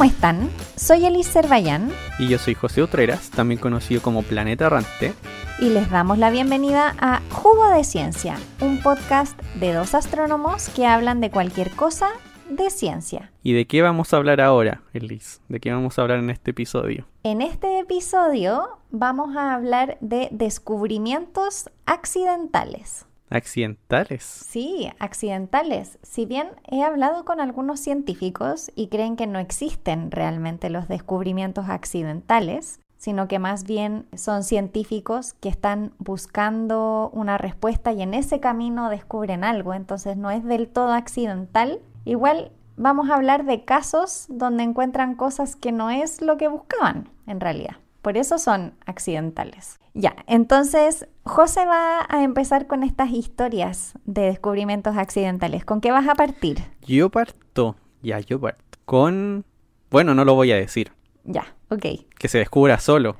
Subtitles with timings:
[0.00, 0.48] ¿cómo están?
[0.76, 5.12] Soy Elise Cervallán Y yo soy José Utreras, también conocido como Planeta Errante.
[5.58, 10.86] y les damos la bienvenida a Jugo de Ciencia, un podcast de dos astrónomos que
[10.86, 12.08] hablan de cualquier cosa
[12.48, 13.30] de ciencia.
[13.42, 15.40] ¿Y de qué vamos a hablar ahora, Elise?
[15.48, 17.06] ¿De qué vamos a hablar en este episodio?
[17.22, 23.04] En este episodio vamos a hablar de descubrimientos accidentales.
[23.30, 24.24] ¿Accidentales?
[24.24, 25.98] Sí, accidentales.
[26.02, 31.68] Si bien he hablado con algunos científicos y creen que no existen realmente los descubrimientos
[31.68, 38.40] accidentales, sino que más bien son científicos que están buscando una respuesta y en ese
[38.40, 41.80] camino descubren algo, entonces no es del todo accidental.
[42.04, 47.08] Igual vamos a hablar de casos donde encuentran cosas que no es lo que buscaban
[47.26, 47.76] en realidad.
[48.02, 49.78] Por eso son accidentales.
[49.94, 55.64] Ya, entonces José va a empezar con estas historias de descubrimientos accidentales.
[55.64, 56.58] ¿Con qué vas a partir?
[56.86, 59.44] Yo parto, ya yo parto, con...
[59.90, 60.92] Bueno, no lo voy a decir,
[61.24, 61.84] Ya, ok.
[62.18, 63.16] que se descubra solo.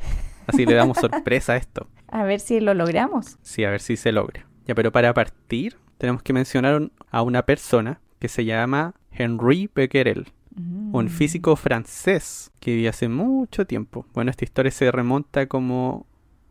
[0.46, 1.88] Así le damos sorpresa a esto.
[2.08, 3.38] A ver si lo logramos.
[3.42, 4.46] Sí, a ver si se logra.
[4.66, 10.33] Ya, pero para partir tenemos que mencionar a una persona que se llama Henri Becquerel,
[10.56, 14.06] un físico francés que vivió hace mucho tiempo.
[14.12, 16.06] Bueno, esta historia se remonta como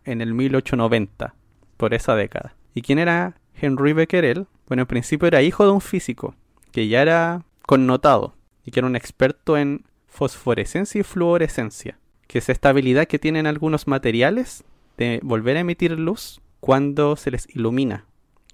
[0.05, 1.35] en el 1890,
[1.77, 2.55] por esa década.
[2.73, 4.47] ¿Y quién era Henri Becquerel?
[4.67, 6.35] Bueno, en principio era hijo de un físico
[6.71, 12.49] que ya era connotado y que era un experto en fosforescencia y fluorescencia, que es
[12.49, 14.63] esta habilidad que tienen algunos materiales
[14.97, 18.05] de volver a emitir luz cuando se les ilumina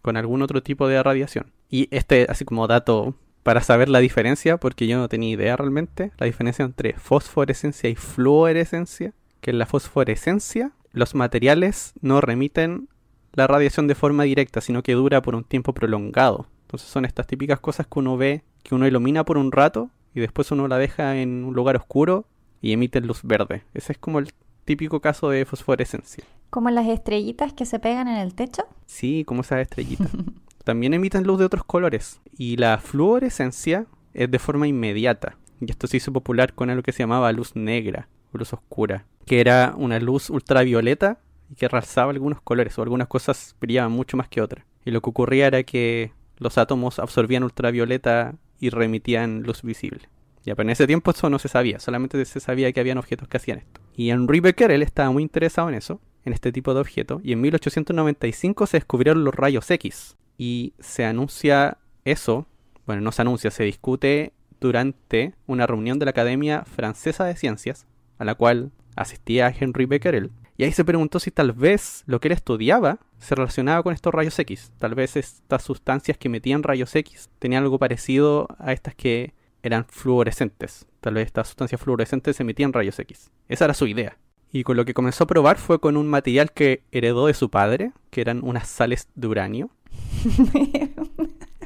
[0.01, 1.51] con algún otro tipo de radiación.
[1.69, 6.11] Y este, así como dato para saber la diferencia, porque yo no tenía idea realmente,
[6.17, 12.89] la diferencia entre fosforescencia y fluorescencia, que en la fosforescencia los materiales no remiten
[13.33, 16.47] la radiación de forma directa, sino que dura por un tiempo prolongado.
[16.63, 20.21] Entonces son estas típicas cosas que uno ve, que uno ilumina por un rato y
[20.21, 22.25] después uno la deja en un lugar oscuro
[22.61, 23.61] y emite luz verde.
[23.75, 26.23] Ese es como el típico caso de fosforescencia.
[26.49, 28.63] Como las estrellitas que se pegan en el techo.
[28.87, 30.09] Sí, como esas estrellitas.
[30.65, 32.19] También emiten luz de otros colores.
[32.37, 35.37] Y la fluorescencia es de forma inmediata.
[35.61, 39.39] Y esto se hizo popular con algo que se llamaba luz negra, luz oscura, que
[39.39, 41.19] era una luz ultravioleta
[41.51, 44.65] y que realzaba algunos colores, o algunas cosas brillaban mucho más que otras.
[44.83, 50.09] Y lo que ocurría era que los átomos absorbían ultravioleta y remitían luz visible.
[50.43, 53.27] Ya, pero en ese tiempo eso no se sabía, solamente se sabía que habían objetos
[53.27, 53.81] que hacían esto.
[53.95, 57.41] Y Henri Becquerel estaba muy interesado en eso, en este tipo de objeto, y en
[57.41, 60.17] 1895 se descubrieron los rayos X.
[60.37, 62.47] Y se anuncia eso,
[62.85, 67.85] bueno, no se anuncia, se discute durante una reunión de la Academia Francesa de Ciencias,
[68.17, 70.31] a la cual asistía Henri Becquerel.
[70.57, 74.13] Y ahí se preguntó si tal vez lo que él estudiaba se relacionaba con estos
[74.13, 74.71] rayos X.
[74.77, 79.33] Tal vez estas sustancias que metían rayos X tenían algo parecido a estas que
[79.63, 80.85] eran fluorescentes.
[81.01, 83.31] Tal vez estas sustancias fluorescentes emitían rayos X.
[83.49, 84.17] Esa era su idea.
[84.55, 87.49] Y con lo que comenzó a probar fue con un material que heredó de su
[87.49, 89.69] padre, que eran unas sales de uranio.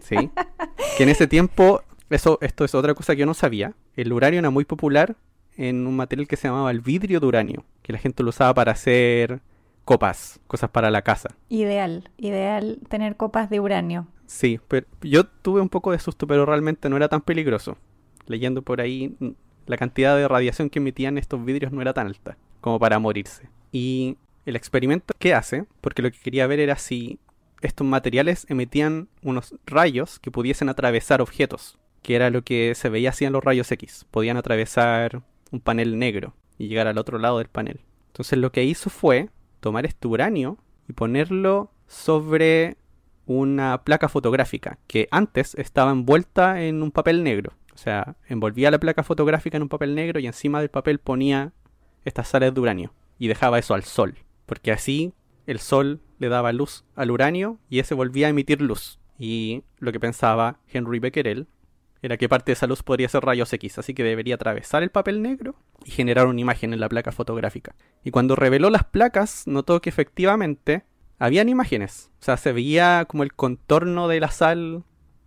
[0.01, 0.31] Sí.
[0.97, 3.75] Que en ese tiempo, eso, esto es otra cosa que yo no sabía.
[3.95, 5.17] El uranio era muy popular
[5.55, 8.55] en un material que se llamaba el vidrio de uranio, que la gente lo usaba
[8.55, 9.41] para hacer
[9.85, 11.35] copas, cosas para la casa.
[11.47, 14.07] Ideal, ideal tener copas de uranio.
[14.25, 17.77] Sí, pero yo tuve un poco de susto, pero realmente no era tan peligroso.
[18.25, 19.15] Leyendo por ahí,
[19.67, 23.49] la cantidad de radiación que emitían estos vidrios no era tan alta como para morirse.
[23.71, 27.19] Y el experimento que hace, porque lo que quería ver era si
[27.61, 33.09] estos materiales emitían unos rayos que pudiesen atravesar objetos, que era lo que se veía
[33.09, 34.05] así en los rayos X.
[34.11, 35.21] Podían atravesar
[35.51, 37.81] un panel negro y llegar al otro lado del panel.
[38.07, 42.77] Entonces lo que hizo fue tomar este uranio y ponerlo sobre
[43.25, 47.53] una placa fotográfica que antes estaba envuelta en un papel negro.
[47.73, 51.53] O sea, envolvía la placa fotográfica en un papel negro y encima del papel ponía
[52.05, 54.15] estas sales de uranio y dejaba eso al sol.
[54.45, 55.13] Porque así
[55.45, 58.99] el sol le daba luz al uranio y ese volvía a emitir luz.
[59.17, 61.47] Y lo que pensaba Henry Becquerel
[62.01, 64.89] era que parte de esa luz podría ser rayos X, así que debería atravesar el
[64.89, 67.75] papel negro y generar una imagen en la placa fotográfica.
[68.03, 70.85] Y cuando reveló las placas, notó que efectivamente
[71.17, 72.11] habían imágenes.
[72.21, 74.83] O sea, se veía como el contorno de la sal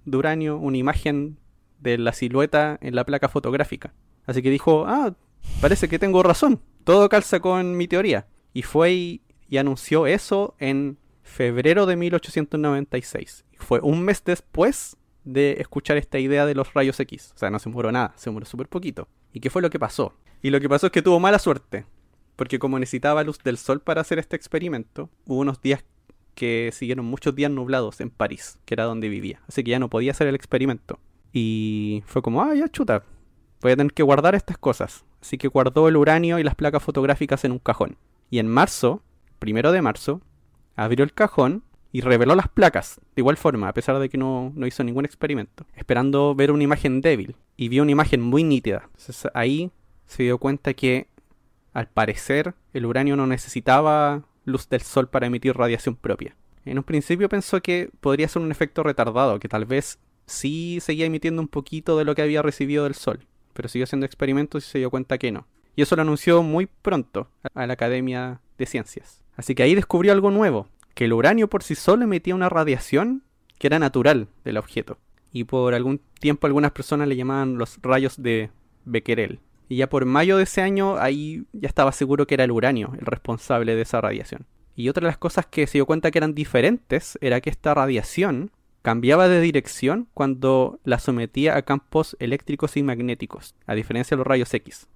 [0.07, 1.39] de uranio, una imagen
[1.81, 3.93] de la silueta en la placa fotográfica.
[4.25, 5.15] Así que dijo, ah,
[5.61, 6.61] parece que tengo razón.
[6.85, 8.27] Todo calza con mi teoría.
[8.53, 13.45] Y fue y, y anunció eso en febrero de 1896.
[13.59, 17.33] Fue un mes después de escuchar esta idea de los rayos X.
[17.35, 19.09] O sea, no se murió nada, se murió súper poquito.
[19.33, 20.15] ¿Y qué fue lo que pasó?
[20.43, 21.87] Y lo que pasó es que tuvo mala suerte.
[22.37, 25.85] Porque como necesitaba luz del sol para hacer este experimento, hubo unos días
[26.35, 29.43] que siguieron muchos días nublados en París, que era donde vivía.
[29.47, 30.99] Así que ya no podía hacer el experimento.
[31.33, 33.05] Y fue como, ah, ya chuta.
[33.61, 35.05] voy a tener que guardar estas cosas.
[35.23, 37.97] Así que guardó el uranio y las placas fotográficas en un cajón.
[38.29, 39.03] Y en marzo,
[39.39, 40.21] primero de marzo,
[40.75, 44.53] abrió el cajón y reveló las placas, de igual forma, a pesar de que no,
[44.57, 47.37] no hizo ningún experimento, esperando ver una imagen débil.
[47.57, 48.83] Y vio una imagen muy nítida.
[48.87, 49.71] Entonces ahí
[50.07, 51.09] se dio cuenta que,
[51.73, 56.35] al parecer, el uranio no necesitaba luz del sol para emitir radiación propia.
[56.65, 61.07] En un principio pensó que podría ser un efecto retardado, que tal vez sí seguía
[61.07, 63.21] emitiendo un poquito de lo que había recibido del sol,
[63.53, 65.47] pero siguió haciendo experimentos y se dio cuenta que no.
[65.75, 69.23] Y eso lo anunció muy pronto a la Academia de Ciencias.
[69.37, 73.23] Así que ahí descubrió algo nuevo, que el uranio por sí solo emitía una radiación
[73.59, 74.99] que era natural del objeto.
[75.33, 78.51] Y por algún tiempo algunas personas le llamaban los rayos de
[78.85, 79.41] Becquerel.
[79.69, 82.93] Y ya por mayo de ese año ahí ya estaba seguro que era el uranio
[82.99, 84.47] el responsable de esa radiación.
[84.75, 87.73] Y otra de las cosas que se dio cuenta que eran diferentes era que esta
[87.73, 88.51] radiación
[88.83, 94.27] cambiaba de dirección cuando la sometía a campos eléctricos y magnéticos, a diferencia de los
[94.27, 94.89] rayos X.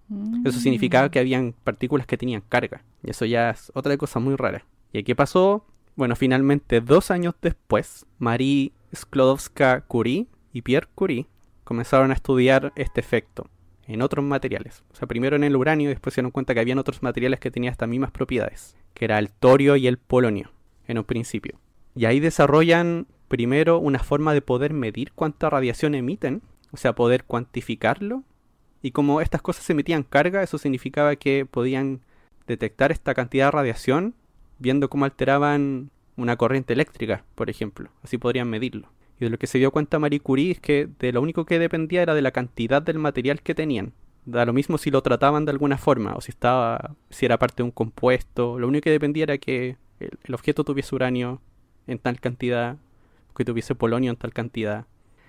[0.44, 2.84] Eso significaba que habían partículas que tenían carga.
[3.02, 4.64] Y eso ya es otra cosa muy rara.
[4.92, 5.64] ¿Y qué pasó?
[5.94, 11.26] Bueno, finalmente, dos años después, Marie Sklodowska-Curie y Pierre Curie
[11.64, 13.48] comenzaron a estudiar este efecto
[13.86, 14.82] en otros materiales.
[14.92, 17.40] O sea, primero en el uranio y después se dieron cuenta que habían otros materiales
[17.40, 20.52] que tenían estas mismas propiedades, que era el torio y el polonio,
[20.86, 21.58] en un principio.
[21.94, 26.43] Y ahí desarrollan primero una forma de poder medir cuánta radiación emiten,
[26.73, 28.23] o sea, poder cuantificarlo.
[28.82, 32.00] Y como estas cosas emitían carga, eso significaba que podían
[32.46, 34.14] detectar esta cantidad de radiación
[34.58, 37.90] viendo cómo alteraban una corriente eléctrica, por ejemplo.
[38.02, 38.88] Así podrían medirlo.
[39.20, 41.58] Y de lo que se dio cuenta Marie Curie es que de lo único que
[41.58, 43.93] dependía era de la cantidad del material que tenían.
[44.25, 47.58] Da lo mismo si lo trataban de alguna forma o si estaba si era parte
[47.58, 48.58] de un compuesto.
[48.58, 51.40] Lo único que dependía era que el, objeto tuviese uranio
[51.87, 52.76] en tal cantidad,
[53.36, 54.86] que tuviese polonio en tal cantidad.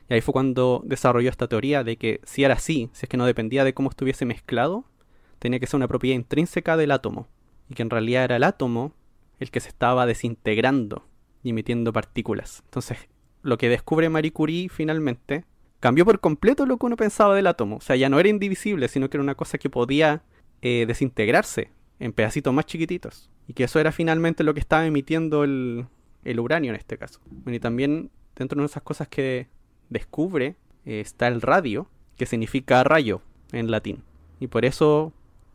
[0.09, 3.17] Y ahí fue cuando desarrolló esta teoría de que si era así, si es que
[3.17, 4.85] no dependía de cómo estuviese mezclado,
[5.39, 7.27] tenía que ser una propiedad intrínseca del átomo.
[7.69, 8.93] Y que en realidad era el átomo
[9.39, 11.05] el que se estaba desintegrando
[11.43, 12.63] y emitiendo partículas.
[12.65, 12.97] Entonces,
[13.43, 15.45] lo que descubre Marie Curie finalmente
[15.79, 17.77] cambió por completo lo que uno pensaba del átomo.
[17.77, 20.23] O sea, ya no era indivisible, sino que era una cosa que podía
[20.61, 23.29] eh, desintegrarse en pedacitos más chiquititos.
[23.47, 25.85] Y que eso era finalmente lo que estaba emitiendo el,
[26.31, 27.19] el uranio en este caso.
[27.45, 29.47] y también dentro de esas cosas que
[29.89, 31.87] descubre eh, está el radio,
[32.17, 33.21] que significa rayo
[33.51, 34.03] en latín.
[34.39, 35.13] Y por eso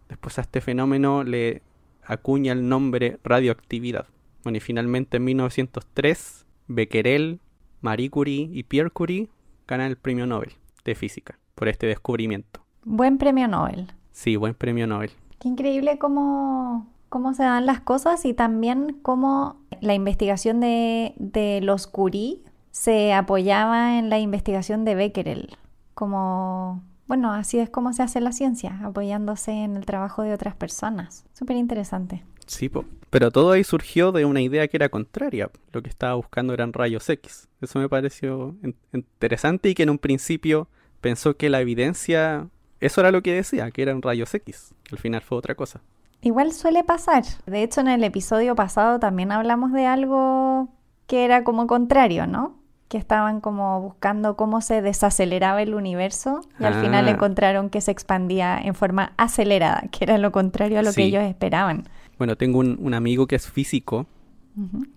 [0.09, 1.63] después a este fenómeno le
[2.05, 4.07] acuña el nombre radioactividad.
[4.43, 7.41] Bueno, y finalmente en 1903, Becquerel,
[7.81, 9.29] Marie Curie y Pierre Curie
[9.69, 10.53] ganan el premio Nobel
[10.85, 12.65] de física por este descubrimiento.
[12.85, 13.93] Buen premio Nobel.
[14.11, 15.11] Sí, buen premio Nobel.
[15.39, 21.87] Qué increíble cómo, cómo se dan las cosas y también cómo la investigación de, los
[21.87, 22.39] Curie
[22.71, 25.51] se apoyaba en la investigación de Becquerel.
[25.93, 30.57] Como bueno, así es como se hace la ciencia, apoyándose en el trabajo de otras
[30.57, 31.27] personas.
[31.35, 32.25] Súper interesante.
[32.47, 32.71] Sí,
[33.11, 35.51] pero todo ahí surgió de una idea que era contraria.
[35.71, 37.47] Lo que estaba buscando eran rayos X.
[37.61, 38.57] Eso me pareció
[38.95, 40.67] interesante y que en un principio
[41.03, 42.49] pensó que la evidencia,
[42.81, 44.75] eso era lo que decía, que eran rayos X.
[44.91, 45.83] Al final fue otra cosa.
[46.23, 47.25] Igual suele pasar.
[47.47, 50.69] De hecho, en el episodio pasado también hablamos de algo
[51.07, 52.63] que era como contrario, ¿no?
[52.93, 57.13] que estaban como buscando cómo se desaceleraba el universo y al final ah.
[57.13, 61.23] encontraron que se expandía en forma acelerada, que era lo contrario a lo que ellos
[61.23, 61.89] esperaban.
[62.19, 64.05] Bueno, tengo un, amigo que es físico,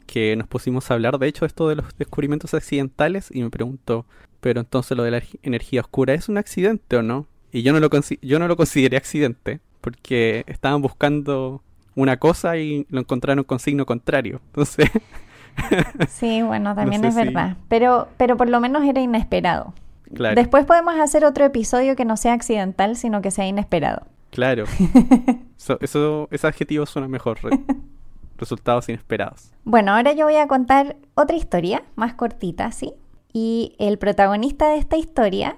[0.07, 4.05] que nos pusimos a hablar de hecho esto de los descubrimientos accidentales y me preguntó,
[4.41, 7.27] pero entonces lo de la energía oscura es un accidente o no?
[7.53, 7.89] Y yo no lo,
[8.21, 11.61] yo no lo consideré accidente, porque estaban buscando
[11.93, 14.41] una cosa y lo encontraron con signo contrario.
[14.47, 14.89] Entonces...
[16.09, 17.55] Sí, bueno, también es verdad.
[17.69, 19.75] Pero, pero por lo menos era inesperado.
[20.09, 24.07] Después podemos hacer otro episodio que no sea accidental, sino que sea inesperado.
[24.31, 24.65] Claro.
[25.79, 27.37] eso, ese adjetivo suena mejor.
[28.37, 29.51] Resultados inesperados.
[29.65, 32.93] Bueno, ahora yo voy a contar otra historia, más cortita, ¿sí?
[33.31, 35.57] Y el protagonista de esta historia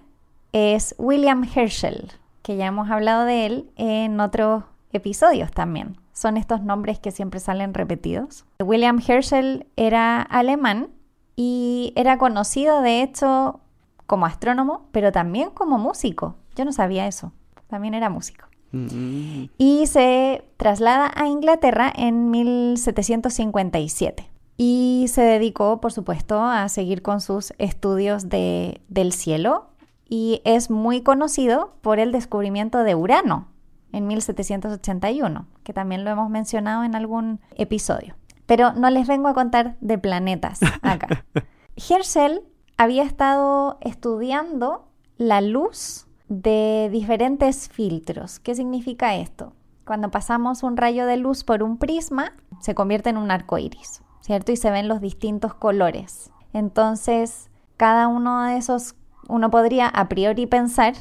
[0.51, 2.11] es William Herschel,
[2.47, 4.63] que ya hemos hablado de él en otros
[4.93, 8.45] episodios también son estos nombres que siempre salen repetidos.
[8.63, 10.87] William Herschel era alemán
[11.35, 13.59] y era conocido de hecho
[14.05, 16.35] como astrónomo, pero también como músico.
[16.55, 17.33] Yo no sabía eso,
[17.67, 18.45] también era músico.
[18.71, 19.49] Mm.
[19.57, 24.25] Y se traslada a Inglaterra en 1757
[24.55, 29.67] y se dedicó, por supuesto, a seguir con sus estudios de, del cielo
[30.09, 33.47] y es muy conocido por el descubrimiento de Urano,
[33.91, 38.15] en 1781, que también lo hemos mencionado en algún episodio.
[38.45, 41.25] Pero no les vengo a contar de planetas acá.
[41.75, 42.41] Herschel
[42.77, 44.87] había estado estudiando
[45.17, 48.39] la luz de diferentes filtros.
[48.39, 49.53] ¿Qué significa esto?
[49.85, 54.01] Cuando pasamos un rayo de luz por un prisma, se convierte en un arco iris,
[54.21, 54.51] ¿cierto?
[54.51, 56.31] Y se ven los distintos colores.
[56.53, 58.95] Entonces, cada uno de esos,
[59.27, 60.93] uno podría a priori pensar,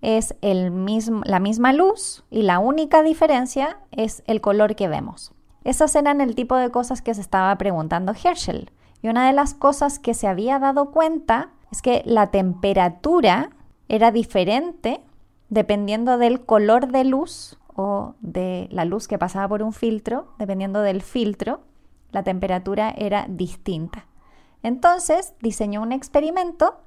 [0.00, 5.32] es el mismo, la misma luz y la única diferencia es el color que vemos.
[5.64, 8.70] Esas eran el tipo de cosas que se estaba preguntando Herschel.
[9.02, 13.50] Y una de las cosas que se había dado cuenta es que la temperatura
[13.88, 15.02] era diferente
[15.48, 20.80] dependiendo del color de luz o de la luz que pasaba por un filtro, dependiendo
[20.82, 21.60] del filtro,
[22.10, 24.06] la temperatura era distinta.
[24.62, 26.80] Entonces diseñó un experimento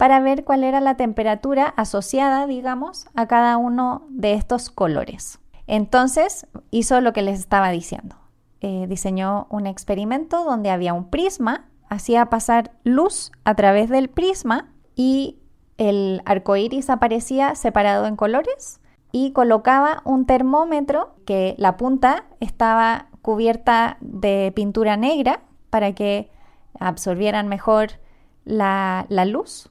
[0.00, 5.40] para ver cuál era la temperatura asociada, digamos, a cada uno de estos colores.
[5.66, 8.16] Entonces hizo lo que les estaba diciendo.
[8.62, 14.70] Eh, diseñó un experimento donde había un prisma, hacía pasar luz a través del prisma
[14.96, 15.36] y
[15.76, 18.80] el arco iris aparecía separado en colores
[19.12, 26.30] y colocaba un termómetro que la punta estaba cubierta de pintura negra para que
[26.78, 28.00] absorbieran mejor
[28.46, 29.70] la, la luz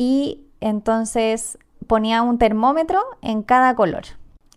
[0.00, 4.04] y entonces ponía un termómetro en cada color.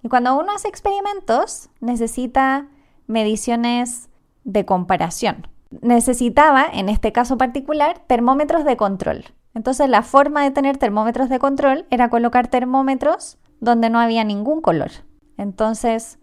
[0.01, 2.69] Y cuando uno hace experimentos necesita
[3.07, 4.09] mediciones
[4.45, 5.49] de comparación.
[5.81, 9.25] Necesitaba, en este caso particular, termómetros de control.
[9.53, 14.61] Entonces la forma de tener termómetros de control era colocar termómetros donde no había ningún
[14.61, 14.91] color.
[15.35, 16.19] Entonces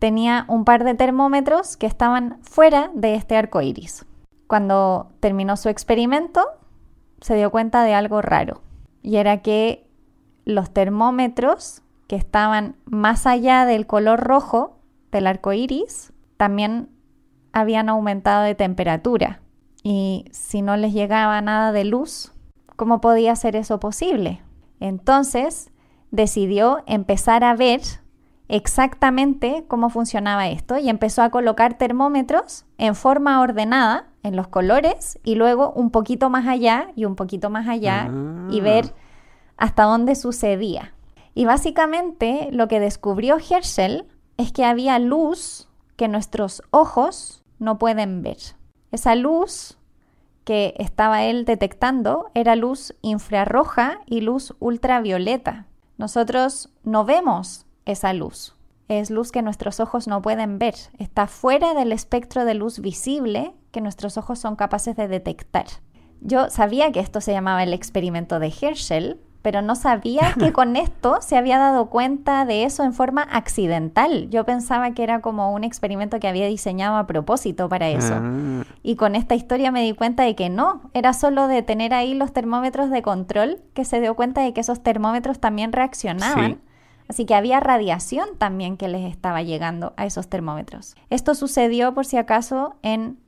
[0.00, 4.04] tenía un par de termómetros que estaban fuera de este arco iris.
[4.46, 6.44] Cuando terminó su experimento,
[7.20, 8.62] se dio cuenta de algo raro,
[9.02, 9.86] y era que
[10.44, 14.78] los termómetros que estaban más allá del color rojo
[15.12, 16.88] del arco iris también
[17.52, 19.40] habían aumentado de temperatura.
[19.82, 22.32] Y si no les llegaba nada de luz,
[22.80, 24.40] ¿Cómo podía ser eso posible?
[24.80, 25.70] Entonces
[26.10, 27.82] decidió empezar a ver
[28.48, 35.18] exactamente cómo funcionaba esto y empezó a colocar termómetros en forma ordenada en los colores
[35.24, 38.10] y luego un poquito más allá y un poquito más allá
[38.50, 38.62] y ah.
[38.62, 38.94] ver
[39.56, 40.94] hasta dónde sucedía.
[41.34, 48.22] Y básicamente lo que descubrió Herschel es que había luz que nuestros ojos no pueden
[48.22, 48.38] ver.
[48.90, 49.78] Esa luz
[50.44, 55.66] que estaba él detectando era luz infrarroja y luz ultravioleta.
[55.98, 58.56] Nosotros no vemos esa luz.
[58.90, 60.74] Es luz que nuestros ojos no pueden ver.
[60.98, 65.66] Está fuera del espectro de luz visible que nuestros ojos son capaces de detectar.
[66.20, 70.74] Yo sabía que esto se llamaba el experimento de Herschel, pero no sabía que con
[70.74, 74.28] esto se había dado cuenta de eso en forma accidental.
[74.28, 78.14] Yo pensaba que era como un experimento que había diseñado a propósito para eso.
[78.16, 78.64] Ah.
[78.82, 82.14] Y con esta historia me di cuenta de que no, era solo de tener ahí
[82.14, 86.60] los termómetros de control que se dio cuenta de que esos termómetros también reaccionaban.
[87.10, 90.94] Así que había radiación también que les estaba llegando a esos termómetros.
[91.10, 93.18] Esto sucedió, por si acaso, en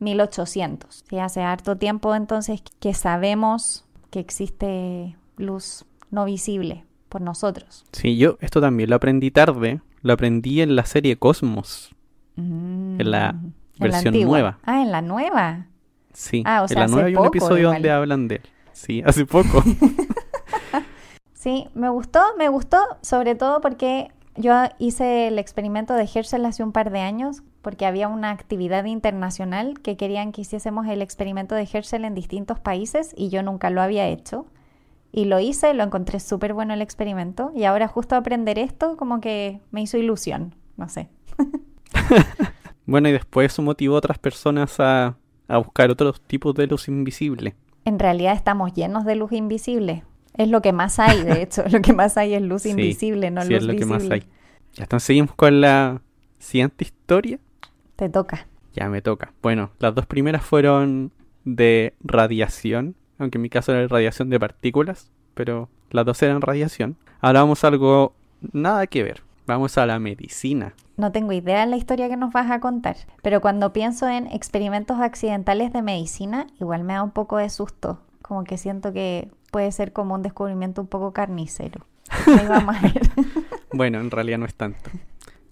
[0.00, 1.04] 1800.
[1.08, 1.18] ¿sí?
[1.18, 7.86] Hace harto tiempo entonces que sabemos que existe luz no visible por nosotros.
[7.92, 11.94] Sí, yo esto también lo aprendí tarde, lo aprendí en la serie Cosmos,
[12.36, 14.58] en la mm, versión nueva.
[14.64, 15.66] Ah, en la nueva.
[16.12, 18.42] Sí, ah, en la nueva hay un episodio donde hablan de él.
[18.74, 19.64] Sí, hace poco.
[21.40, 26.62] sí, me gustó, me gustó sobre todo porque yo hice el experimento de Herschel hace
[26.62, 31.54] un par de años porque había una actividad internacional que querían que hiciésemos el experimento
[31.54, 34.46] de Herschel en distintos países y yo nunca lo había hecho.
[35.12, 39.20] Y lo hice, lo encontré súper bueno el experimento y ahora justo aprender esto como
[39.20, 41.08] que me hizo ilusión, no sé.
[42.86, 45.16] bueno, y después eso motivó a otras personas a,
[45.48, 47.56] buscar otros tipos de luz invisible.
[47.84, 50.04] En realidad estamos llenos de luz invisible.
[50.40, 51.64] Es lo que más hay, de hecho.
[51.68, 54.24] lo que más hay es luz invisible, no sí, luz es lo que más hay.
[54.76, 56.00] Entonces seguimos con la
[56.38, 57.38] siguiente historia.
[57.96, 58.46] Te toca.
[58.74, 59.32] Ya me toca.
[59.42, 61.12] Bueno, las dos primeras fueron
[61.44, 66.96] de radiación aunque en mi caso era radiación de partículas, pero las dos eran radiación.
[67.20, 68.14] Ahora vamos a algo
[68.52, 69.22] nada que ver.
[69.46, 70.74] Vamos a la medicina.
[70.96, 74.26] No tengo idea de la historia que nos vas a contar, pero cuando pienso en
[74.26, 79.28] experimentos accidentales de medicina, igual me da un poco de susto, como que siento que
[79.50, 81.86] puede ser como un descubrimiento un poco carnicero.
[82.26, 83.02] Ahí vamos a ver.
[83.72, 84.90] bueno, en realidad no es tanto.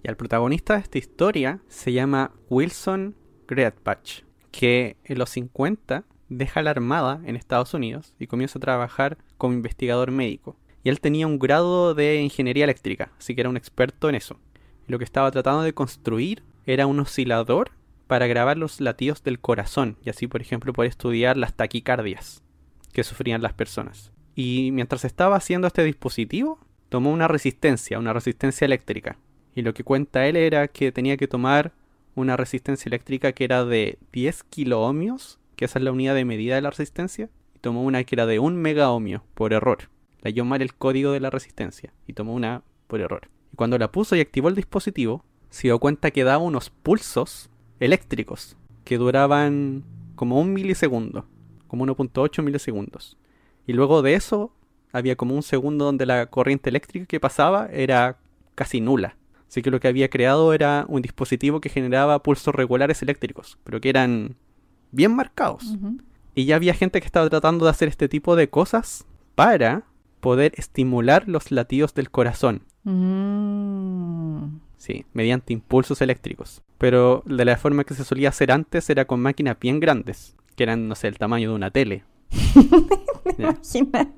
[0.03, 3.15] Y el protagonista de esta historia se llama Wilson
[3.47, 9.17] Greatbatch, que en los 50 deja la armada en Estados Unidos y comienza a trabajar
[9.37, 10.55] como investigador médico.
[10.83, 14.39] Y él tenía un grado de ingeniería eléctrica, así que era un experto en eso.
[14.87, 17.71] lo que estaba tratando de construir era un oscilador
[18.07, 22.41] para grabar los latidos del corazón y así, por ejemplo, poder estudiar las taquicardias
[22.93, 24.11] que sufrían las personas.
[24.35, 29.17] Y mientras estaba haciendo este dispositivo, tomó una resistencia, una resistencia eléctrica.
[29.55, 31.73] Y lo que cuenta él era que tenía que tomar
[32.15, 36.55] una resistencia eléctrica que era de 10 kiloohmios, que esa es la unidad de medida
[36.55, 39.89] de la resistencia, y tomó una que era de 1 megaohmio por error.
[40.21, 43.29] Leyó mal el código de la resistencia y tomó una por error.
[43.53, 47.49] Y cuando la puso y activó el dispositivo, se dio cuenta que daba unos pulsos
[47.79, 49.83] eléctricos que duraban
[50.15, 51.25] como un milisegundo,
[51.69, 53.17] como 1.8 milisegundos.
[53.65, 54.51] Y luego de eso
[54.91, 58.17] había como un segundo donde la corriente eléctrica que pasaba era
[58.55, 59.15] casi nula.
[59.47, 63.81] Así que lo que había creado era un dispositivo que generaba pulsos regulares eléctricos, pero
[63.81, 64.35] que eran
[64.91, 65.77] bien marcados.
[66.35, 69.83] Y ya había gente que estaba tratando de hacer este tipo de cosas para
[70.19, 72.63] poder estimular los latidos del corazón.
[72.83, 74.59] Mm.
[74.77, 76.61] Sí, mediante impulsos eléctricos.
[76.77, 80.63] Pero de la forma que se solía hacer antes era con máquinas bien grandes, que
[80.63, 82.03] eran, no sé, el tamaño de una tele.
[83.37, 84.11] Imagina.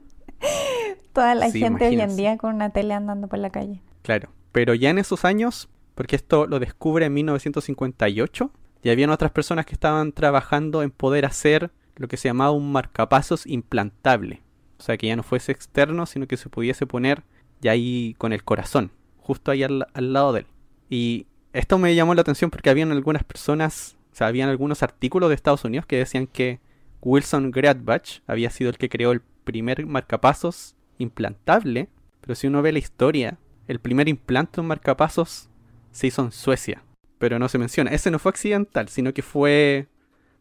[1.13, 3.79] Toda la Sí, gente hoy en día con una tele andando por la calle.
[4.01, 4.29] Claro.
[4.51, 9.67] Pero ya en esos años, porque esto lo descubre en 1958, ya habían otras personas
[9.67, 14.41] que estaban trabajando en poder hacer lo que se llamaba un marcapasos implantable.
[14.79, 17.21] O sea, que ya no fuese externo, sino que se pudiese poner
[17.61, 20.47] ya ahí con el corazón, justo ahí al, al lado de él.
[20.89, 25.29] Y esto me llamó la atención porque habían algunas personas, o sea, habían algunos artículos
[25.29, 26.59] de Estados Unidos que decían que
[27.01, 31.89] Wilson Gradbach había sido el que creó el primer marcapasos implantable,
[32.21, 33.37] pero si uno ve la historia,
[33.67, 35.49] el primer implante de un marcapasos
[35.91, 36.83] se hizo en Suecia,
[37.17, 37.91] pero no se menciona.
[37.91, 39.87] Ese no fue accidental, sino que fue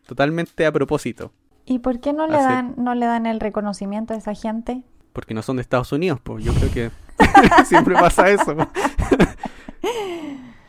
[0.06, 1.32] totalmente a propósito,
[1.66, 4.82] ¿Y por qué no le Hace- dan no le dan el reconocimiento a esa gente?
[5.12, 6.90] porque no son de Estados Unidos, pues yo creo que
[7.64, 8.56] siempre pasa eso.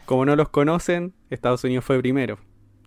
[0.06, 2.38] Como no los conocen, Estados Unidos fue primero.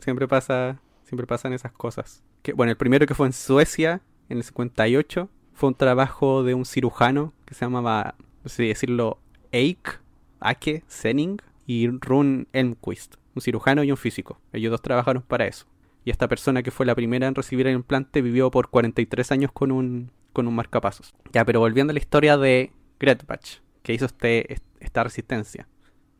[0.04, 2.22] Siempre pasa, siempre pasan esas cosas.
[2.42, 6.52] Que, bueno, el primero que fue en Suecia, en el 58, fue un trabajo de
[6.52, 9.18] un cirujano que se llamaba, no sé decirlo,
[9.50, 10.02] Eik,
[10.40, 14.38] Ake, Senning y Run Elmquist, un cirujano y un físico.
[14.52, 15.64] Ellos dos trabajaron para eso.
[16.04, 19.52] Y esta persona que fue la primera en recibir el implante vivió por 43 años
[19.52, 21.14] con un, con un marcapasos.
[21.32, 25.66] Ya, pero volviendo a la historia de Gretbach, que hizo este, esta resistencia.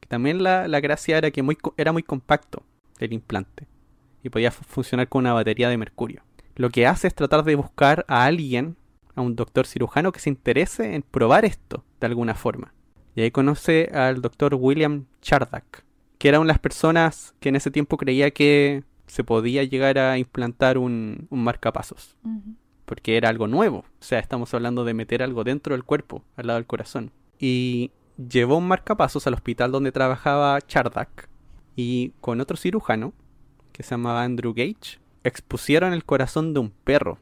[0.00, 2.62] Que también la, la gracia era que muy, era muy compacto
[2.98, 3.66] el implante.
[4.24, 6.22] Y podía fu- funcionar con una batería de mercurio.
[6.56, 8.76] Lo que hace es tratar de buscar a alguien,
[9.14, 12.74] a un doctor cirujano que se interese en probar esto de alguna forma.
[13.14, 15.84] Y ahí conoce al doctor William Chardak,
[16.18, 19.98] que era una de las personas que en ese tiempo creía que se podía llegar
[19.98, 22.16] a implantar un, un marcapasos
[22.86, 23.78] porque era algo nuevo.
[23.78, 27.12] O sea, estamos hablando de meter algo dentro del cuerpo, al lado del corazón.
[27.38, 31.28] Y llevó un marcapasos al hospital donde trabajaba Chardak
[31.76, 33.12] y con otro cirujano,
[33.74, 37.18] que se llamaba Andrew Gage, expusieron el corazón de un perro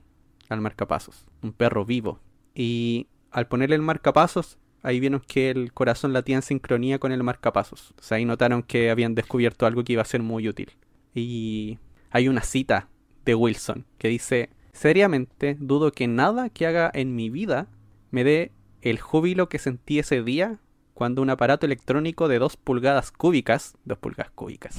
[0.51, 2.21] al marcapasos, un perro vivo.
[2.55, 7.23] Y al ponerle el marcapasos, ahí vieron que el corazón latía en sincronía con el
[7.23, 7.95] marcapasos.
[7.99, 10.73] O sea, ahí notaron que habían descubierto algo que iba a ser muy útil.
[11.15, 11.79] Y
[12.11, 12.89] hay una cita
[13.25, 17.69] de Wilson que dice, seriamente dudo que nada que haga en mi vida
[18.11, 20.59] me dé el júbilo que sentí ese día
[21.03, 24.77] cuando un aparato electrónico de 2 pulgadas cúbicas, 2 pulgadas cúbicas,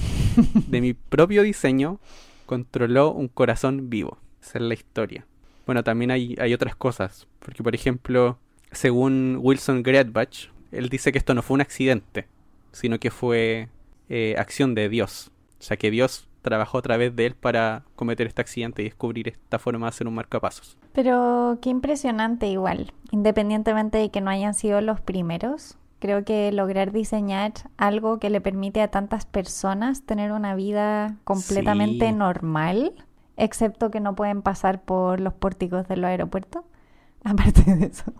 [0.54, 2.00] de mi propio diseño
[2.46, 4.16] controló un corazón vivo.
[4.40, 5.26] Esa es la historia.
[5.66, 8.38] Bueno, también hay, hay otras cosas, porque por ejemplo,
[8.72, 12.26] según Wilson Gradbach, él dice que esto no fue un accidente,
[12.72, 13.68] sino que fue
[14.08, 15.30] eh, acción de Dios.
[15.60, 19.28] O sea que Dios trabajó a través de él para cometer este accidente y descubrir
[19.28, 20.78] esta forma de hacer un marcapasos.
[20.94, 25.76] Pero qué impresionante igual, independientemente de que no hayan sido los primeros.
[26.04, 32.08] Creo que lograr diseñar algo que le permite a tantas personas tener una vida completamente
[32.08, 32.12] Sí.
[32.12, 32.92] normal,
[33.38, 36.62] excepto que no pueden pasar por los pórticos de los aeropuertos.
[37.24, 38.12] Aparte de eso.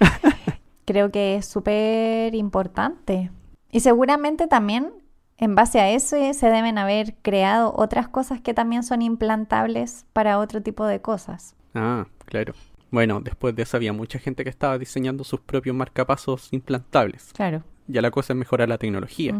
[0.84, 3.30] Creo que es súper importante.
[3.70, 4.92] Y seguramente también
[5.38, 10.04] en base a eso eh, se deben haber creado otras cosas que también son implantables
[10.12, 11.56] para otro tipo de cosas.
[11.74, 12.52] Ah, claro.
[12.92, 17.32] Bueno, después de eso había mucha gente que estaba diseñando sus propios marcapasos implantables.
[17.34, 17.64] Claro.
[17.88, 19.34] Ya la cosa es mejorar la tecnología.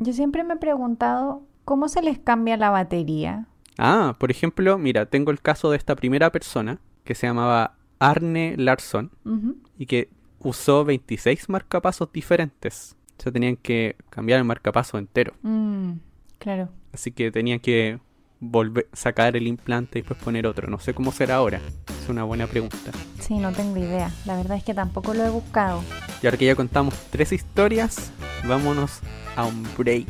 [0.00, 3.46] Yo siempre me he preguntado cómo se les cambia la batería.
[3.78, 8.56] Ah, por ejemplo, mira, tengo el caso de esta primera persona que se llamaba Arne
[8.58, 9.56] Larsson Ujú.
[9.78, 12.96] y que usó 26 marcapasos diferentes.
[13.18, 15.34] O sea, tenían que cambiar el marcapaso entero.
[15.42, 15.92] Mm,
[16.38, 16.68] claro.
[16.92, 18.00] Así que tenían que
[18.42, 20.68] volver sacar el implante y después poner otro.
[20.68, 21.60] No sé cómo será ahora.
[22.02, 22.76] Es una buena pregunta.
[23.20, 24.10] Sí, no tengo idea.
[24.26, 25.82] La verdad es que tampoco lo he buscado.
[26.22, 28.10] Y ahora que ya contamos tres historias,
[28.44, 28.98] vámonos
[29.36, 30.06] a un break,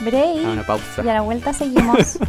[0.00, 0.44] Break.
[0.44, 1.02] a una pausa.
[1.04, 2.18] Y a la vuelta seguimos.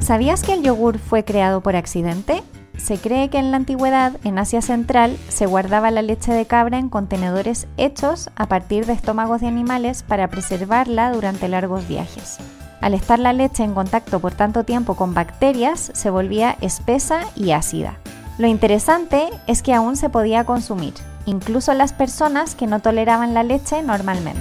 [0.00, 2.42] ¿Sabías que el yogur fue creado por accidente?
[2.76, 6.78] Se cree que en la antigüedad, en Asia Central, se guardaba la leche de cabra
[6.78, 12.38] en contenedores hechos a partir de estómagos de animales para preservarla durante largos viajes.
[12.80, 17.52] Al estar la leche en contacto por tanto tiempo con bacterias, se volvía espesa y
[17.52, 17.96] ácida.
[18.38, 23.42] Lo interesante es que aún se podía consumir, incluso las personas que no toleraban la
[23.42, 24.40] leche normalmente.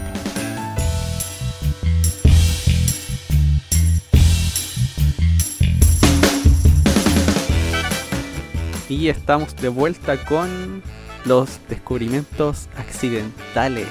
[8.88, 10.84] Y estamos de vuelta con
[11.26, 13.88] los descubrimientos accidentales.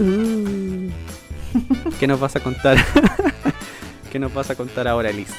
[0.00, 0.88] Uh.
[2.00, 2.78] ¿Qué nos vas a contar?
[4.12, 5.34] ¿Qué nos vas a contar ahora, Liz?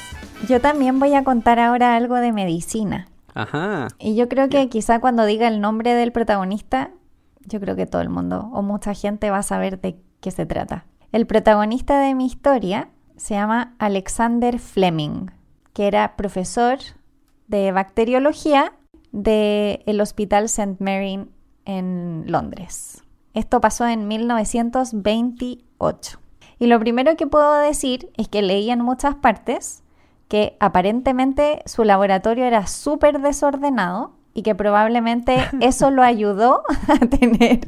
[0.48, 3.08] Yo también voy a contar ahora algo de medicina.
[3.34, 3.88] Ajá.
[3.98, 6.90] Y yo creo que quizá cuando diga el nombre del protagonista,
[7.46, 10.46] yo creo que todo el mundo o mucha gente va a saber de qué se
[10.46, 10.84] trata.
[11.10, 15.30] El protagonista de mi historia se llama Alexander Fleming,
[15.72, 16.78] que era profesor
[17.48, 18.72] de bacteriología
[19.12, 20.76] del Hospital St.
[20.78, 21.26] Mary
[21.64, 23.02] en Londres.
[23.34, 26.18] Esto pasó en 1928.
[26.58, 29.82] Y lo primero que puedo decir es que leí en muchas partes
[30.28, 37.60] que aparentemente su laboratorio era súper desordenado y que probablemente eso lo ayudó a tener...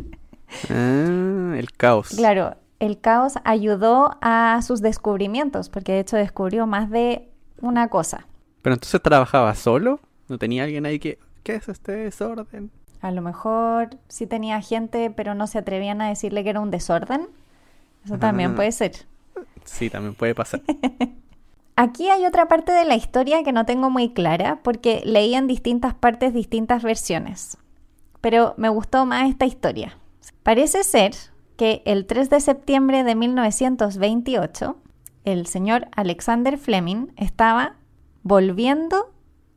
[0.68, 2.10] Ah, el caos.
[2.10, 8.26] Claro, el caos ayudó a sus descubrimientos, porque de hecho descubrió más de una cosa.
[8.60, 12.70] Pero entonces trabajaba solo, no tenía alguien ahí que, ¿qué es este desorden?
[13.00, 16.70] A lo mejor sí tenía gente, pero no se atrevían a decirle que era un
[16.70, 17.28] desorden.
[18.04, 18.56] Eso también Ah.
[18.56, 18.92] puede ser.
[19.64, 20.62] Sí, también puede pasar.
[21.76, 25.46] Aquí hay otra parte de la historia que no tengo muy clara porque leí en
[25.46, 27.56] distintas partes distintas versiones.
[28.20, 29.96] Pero me gustó más esta historia.
[30.42, 31.12] Parece ser
[31.56, 34.76] que el 3 de septiembre de 1928,
[35.24, 37.74] el señor Alexander Fleming estaba
[38.22, 39.10] volviendo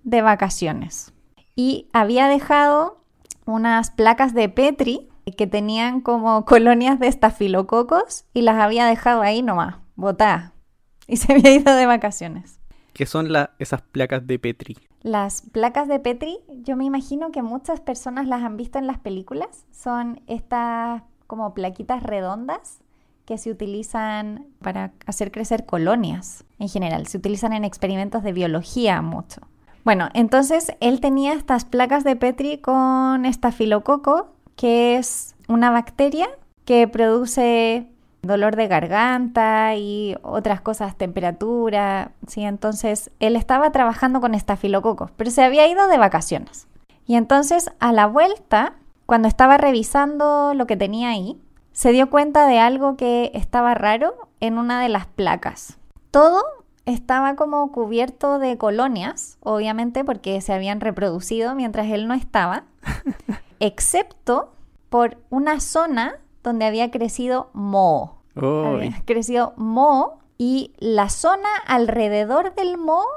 [0.04, 1.12] de vacaciones
[1.56, 3.02] y había dejado
[3.46, 9.42] unas placas de Petri que tenían como colonias de estafilococos y las había dejado ahí
[9.42, 10.52] nomás, botadas.
[11.08, 12.60] Y se había ido de vacaciones.
[12.94, 14.76] ¿Qué son la- esas placas de Petri?
[15.04, 18.98] Las placas de Petri, yo me imagino que muchas personas las han visto en las
[18.98, 19.66] películas.
[19.72, 22.80] Son estas como plaquitas redondas
[23.26, 27.06] que se utilizan para hacer crecer colonias en general.
[27.06, 29.42] Se utilizan en experimentos de biología mucho.
[29.86, 36.28] Bueno, entonces él tenía estas placas de Petri con estafilococo, que es una bacteria
[36.66, 37.88] que produce
[38.24, 42.44] dolor de garganta y otras cosas, temperatura, ¿sí?
[42.44, 46.68] Entonces, él estaba trabajando con estafilococos, pero se había ido de vacaciones.
[47.06, 48.74] Y entonces, a la vuelta,
[49.06, 51.40] cuando estaba revisando lo que tenía ahí,
[51.74, 55.78] se dio cuenta de algo que estaba raro en una de las placas.
[56.10, 56.44] Todo
[56.86, 62.66] estaba como cubierto de colonias, obviamente porque se habían reproducido mientras él no estaba,
[63.60, 64.54] excepto
[64.90, 68.22] por una zona donde había crecido moho.
[68.36, 73.08] Había crecido moho y la zona alrededor del moho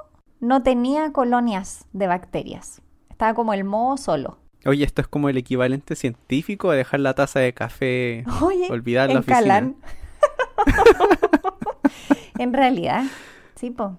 [0.40, 2.80] no tenía colonias de bacterias.
[3.10, 4.38] Estaba como el moho solo.
[4.64, 9.14] Oye, esto es como el equivalente científico de dejar la taza de café Oye, en
[9.14, 9.24] la oficina.
[9.24, 9.76] Calán.
[12.38, 13.04] en realidad,
[13.58, 13.96] sí, po.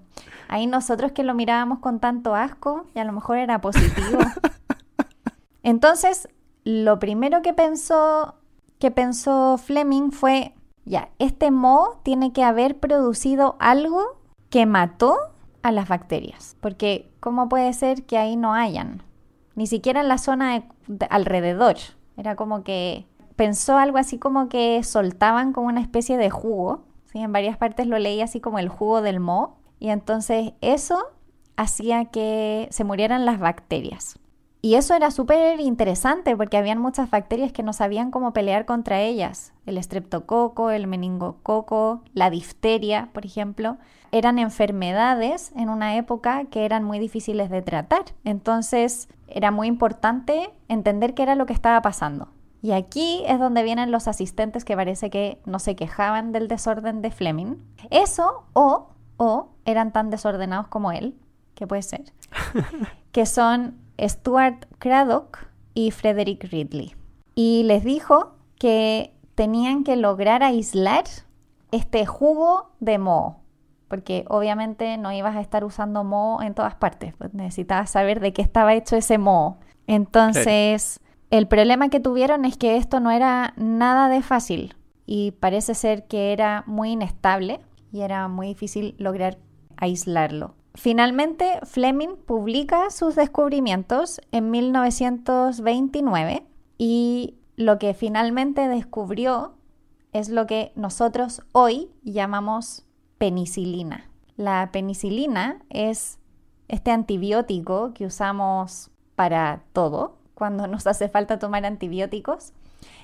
[0.48, 4.20] Ahí nosotros que lo mirábamos con tanto asco y a lo mejor era positivo.
[5.64, 6.30] Entonces,
[6.64, 8.36] lo primero que pensó
[8.80, 10.54] que pensó Fleming fue,
[10.86, 14.02] ya, este moho tiene que haber producido algo
[14.50, 15.18] que mató
[15.64, 19.04] a las bacterias, porque ¿cómo puede ser que ahí no hayan?
[19.56, 21.76] Ni siquiera en la zona de- de- alrededor.
[22.16, 26.86] Era como que pensó algo así como que soltaban como una especie de jugo.
[27.12, 27.20] ¿Sí?
[27.20, 29.58] En varias partes lo leí así como el jugo del moho.
[29.80, 30.98] Y entonces eso
[31.56, 34.20] hacía que se murieran las bacterias.
[34.62, 39.00] Y eso era súper interesante porque habían muchas bacterias que no sabían cómo pelear contra
[39.00, 39.54] ellas.
[39.66, 43.78] El estreptococo, el meningococo, la difteria, por ejemplo,
[44.12, 48.04] eran enfermedades en una época que eran muy difíciles de tratar.
[48.26, 52.28] Entonces era muy importante entender qué era lo que estaba pasando.
[52.62, 57.02] Y aquí es donde vienen los asistentes que parece que no se quejaban del desorden
[57.02, 57.56] de Fleming.
[57.90, 61.16] Eso o, o eran tan desordenados como él,
[61.56, 62.04] que puede ser,
[63.12, 66.96] que son Stuart Craddock y Frederick Ridley.
[67.36, 71.06] Y les dijo que tenían que lograr aislar
[71.72, 73.38] este jugo de moho,
[73.88, 78.34] porque obviamente no ibas a estar usando moho en todas partes, pues necesitabas saber de
[78.34, 79.58] qué estaba hecho ese moho.
[79.88, 85.76] Entonces, el problema que tuvieron es que esto no era nada de fácil y parece
[85.76, 87.60] ser que era muy inestable
[87.92, 89.38] y era muy difícil lograr
[89.78, 90.56] aislarlo.
[90.76, 96.46] finalmente Fleming publica sus descubrimientos en 1929
[96.78, 99.54] y lo que finalmente descubrió
[100.14, 102.86] es lo que nosotros hoy llamamos
[103.18, 104.10] penicilina.
[104.38, 106.20] La penicilina es
[106.68, 112.54] este antibiótico que usamos para todo, cuando nos hace falta tomar antibióticos.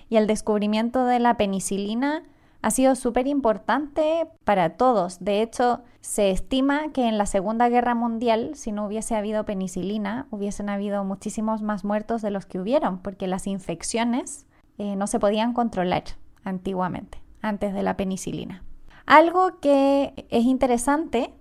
[0.10, 2.24] Y el descubrimiento de la penicilina
[2.63, 5.24] ha sido súper importante para todos.
[5.24, 10.26] De hecho, se estima que en la Segunda Guerra Mundial, si no hubiese habido penicilina,
[10.32, 14.48] hubiesen habido muchísimos más muertos de los que hubieron, porque las infecciones
[14.80, 16.04] eh, no se podían controlar
[16.43, 18.63] antiguamente, antes de la penicilina.
[19.06, 21.32] Algo que es interesante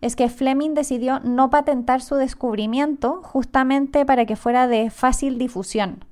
[0.00, 6.04] es que Fleming decidió no patentar su descubrimiento justamente para que fuera de fácil difusión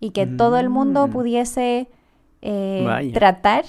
[0.00, 1.10] y que todo el mundo Mm.
[1.10, 1.88] pudiese
[2.42, 3.64] eh, tratar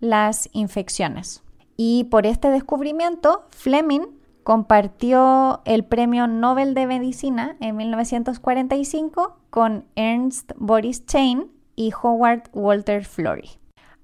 [0.00, 1.42] las infecciones.
[1.76, 4.06] Y por este descubrimiento, Fleming
[4.44, 13.04] compartió el premio Nobel de Medicina en 1945 con Ernst Boris Chain y Howard Walter
[13.04, 13.50] Florey.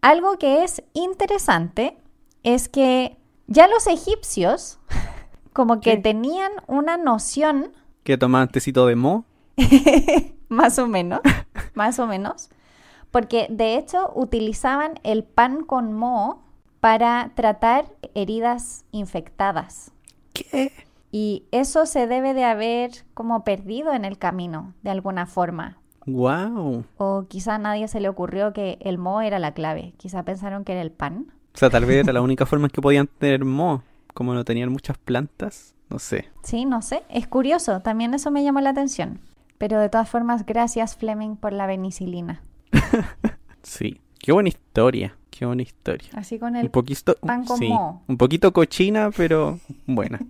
[0.02, 1.96] Algo que es interesante
[2.42, 4.78] es que ya los egipcios
[5.52, 6.02] como que ¿Qué?
[6.02, 9.24] tenían una noción ¿Qué tomaban tecito de mo?
[10.48, 11.20] más o menos,
[11.74, 12.50] más o menos,
[13.10, 16.42] porque de hecho utilizaban el pan con moho
[16.80, 19.92] para tratar heridas infectadas.
[20.34, 20.72] ¿Qué?
[21.10, 25.78] Y eso se debe de haber como perdido en el camino, de alguna forma.
[26.06, 26.84] Wow.
[26.98, 29.94] O quizá a nadie se le ocurrió que el moho era la clave.
[29.96, 31.32] Quizá pensaron que era el pan.
[31.54, 33.82] O sea, tal vez era la única forma en que podían tener mo.
[34.12, 35.74] Como no tenían muchas plantas.
[35.90, 36.30] No sé.
[36.42, 37.02] Sí, no sé.
[37.08, 37.80] Es curioso.
[37.80, 39.20] También eso me llamó la atención.
[39.58, 42.42] Pero de todas formas, gracias Fleming por la penicilina.
[43.62, 43.98] Sí.
[44.18, 45.16] Qué buena historia.
[45.30, 46.08] Qué buena historia.
[46.14, 46.70] Así con Un el...
[46.70, 48.02] poquito, pan con sí, moho.
[48.06, 50.20] un poquito cochina, pero buena.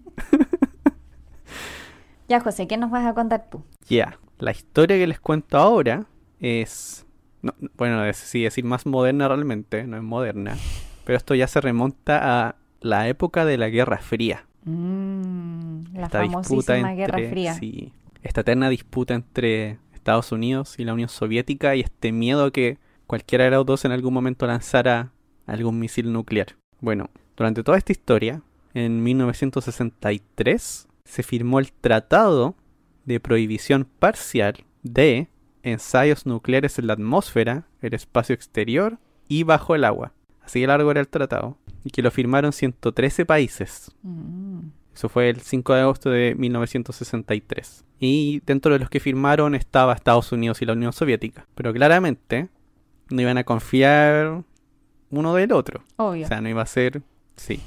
[2.28, 3.62] Ya, José, ¿qué nos vas a contar tú?
[3.88, 6.06] Ya, la historia que les cuento ahora
[6.40, 7.04] es,
[7.42, 10.56] no, bueno, es sí decir más moderna realmente, no es moderna,
[11.04, 14.46] pero esto ya se remonta a la época de la Guerra Fría.
[14.64, 17.54] Mm, la Esta famosísima Guerra Fría.
[17.54, 22.50] sí, esta eterna disputa entre Estados Unidos y la Unión Soviética y este miedo a
[22.50, 25.12] que cualquiera de los dos en algún momento lanzara
[25.46, 26.48] algún misil nuclear.
[26.80, 32.54] Bueno, durante toda esta historia, en 1963 se firmó el Tratado
[33.04, 35.28] de Prohibición Parcial de
[35.62, 40.12] ensayos nucleares en la atmósfera, el espacio exterior y bajo el agua.
[40.44, 43.90] Así de largo era el tratado, y que lo firmaron 113 países.
[44.02, 44.60] Mm,
[44.94, 47.84] Eso fue el 5 de agosto de 1963.
[48.00, 51.46] Y dentro de los que firmaron estaba Estados Unidos y la Unión Soviética.
[51.54, 52.48] Pero claramente
[53.10, 54.44] no iban a confiar
[55.10, 55.82] uno del otro.
[55.96, 56.24] obvio.
[56.24, 57.02] O sea, no iba a ser...
[57.36, 57.60] Sí.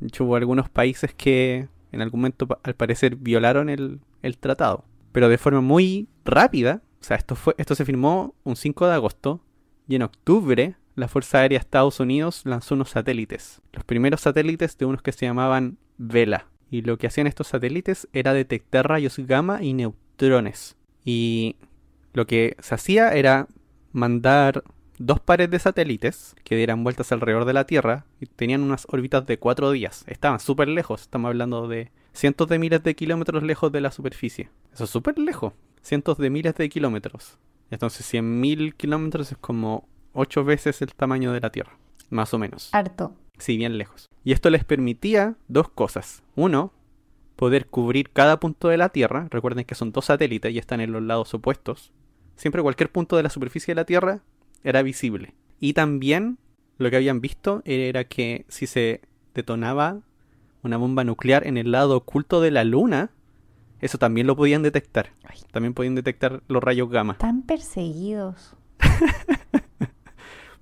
[0.00, 4.84] De hecho, hubo algunos países que en algún momento al parecer violaron el, el tratado.
[5.12, 6.82] Pero de forma muy rápida.
[7.00, 9.40] O sea, esto, fue, esto se firmó un 5 de agosto.
[9.88, 13.62] Y en octubre la Fuerza Aérea de Estados Unidos lanzó unos satélites.
[13.72, 16.46] Los primeros satélites de unos que se llamaban Vela.
[16.70, 20.76] Y lo que hacían estos satélites era detectar rayos gamma y neutrones.
[21.04, 21.56] Y
[22.12, 23.46] lo que se hacía era
[23.92, 24.64] mandar
[24.98, 29.26] dos pares de satélites que dieran vueltas alrededor de la Tierra y tenían unas órbitas
[29.26, 30.04] de cuatro días.
[30.06, 34.50] Estaban súper lejos, estamos hablando de cientos de miles de kilómetros lejos de la superficie.
[34.72, 37.38] Eso es súper lejos, cientos de miles de kilómetros.
[37.70, 41.78] Entonces 100.000 kilómetros es como ocho veces el tamaño de la Tierra,
[42.10, 42.68] más o menos.
[42.72, 43.14] Harto.
[43.38, 44.10] Sí, bien lejos.
[44.24, 46.22] Y esto les permitía dos cosas.
[46.36, 46.72] Uno,
[47.36, 49.26] poder cubrir cada punto de la Tierra.
[49.30, 51.92] Recuerden que son dos satélites y están en los lados opuestos.
[52.36, 54.20] Siempre cualquier punto de la superficie de la Tierra
[54.62, 55.34] era visible.
[55.58, 56.38] Y también
[56.78, 59.00] lo que habían visto era que si se
[59.34, 60.00] detonaba
[60.62, 63.10] una bomba nuclear en el lado oculto de la Luna,
[63.80, 65.10] eso también lo podían detectar.
[65.50, 67.18] También podían detectar los rayos gamma.
[67.18, 68.54] Tan perseguidos.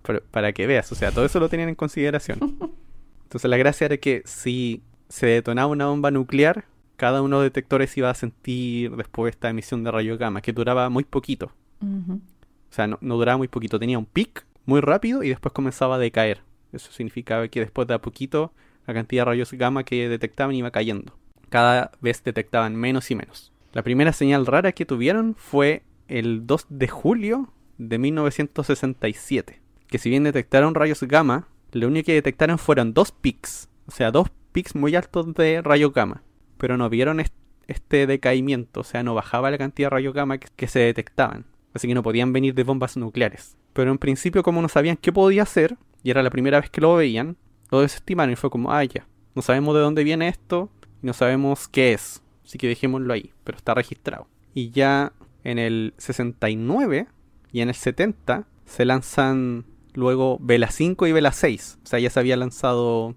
[0.03, 2.39] Pero- para que veas, o sea, todo eso lo tenían en consideración.
[3.25, 6.65] Entonces la gracia era que si se detonaba una bomba nuclear,
[6.97, 10.53] cada uno de los detectores iba a sentir después esta emisión de rayos gamma, que
[10.53, 11.53] duraba muy poquito.
[11.83, 15.97] O sea, no, no duraba muy poquito, tenía un pic muy rápido y después comenzaba
[15.97, 16.43] a decaer.
[16.73, 18.53] Eso significaba que después de a poquito
[18.87, 21.15] la cantidad de rayos gamma que detectaban iba cayendo.
[21.49, 23.53] Cada vez detectaban menos y menos.
[23.73, 29.60] La primera señal rara que tuvieron fue el 2 de julio de 1967.
[29.91, 33.69] Que si bien detectaron rayos gamma, lo único que detectaron fueron dos pics.
[33.87, 36.23] O sea, dos pics muy altos de rayos gamma.
[36.59, 37.35] Pero no vieron est-
[37.67, 38.81] este decaimiento.
[38.81, 41.45] O sea, no bajaba la cantidad de rayos gamma que- que se detectaban.
[41.75, 43.57] Así que no podían venir de bombas nucleares.
[43.73, 46.81] Pero en principio, como no sabían qué podía ser, y era la primera vez que
[46.81, 47.37] lo veían,
[47.71, 50.71] lo desestimaron y fue como, ah, ya, no sabemos de dónde viene esto,
[51.03, 54.27] y no sabemos qué es, así que dejémoslo ahí, pero está registrado.
[54.55, 55.13] Y ya
[55.45, 57.07] en el 69
[57.53, 62.11] y en el 70 se lanzan luego Vela 5 y Vela 6, o sea, ya
[62.11, 63.15] se había lanzado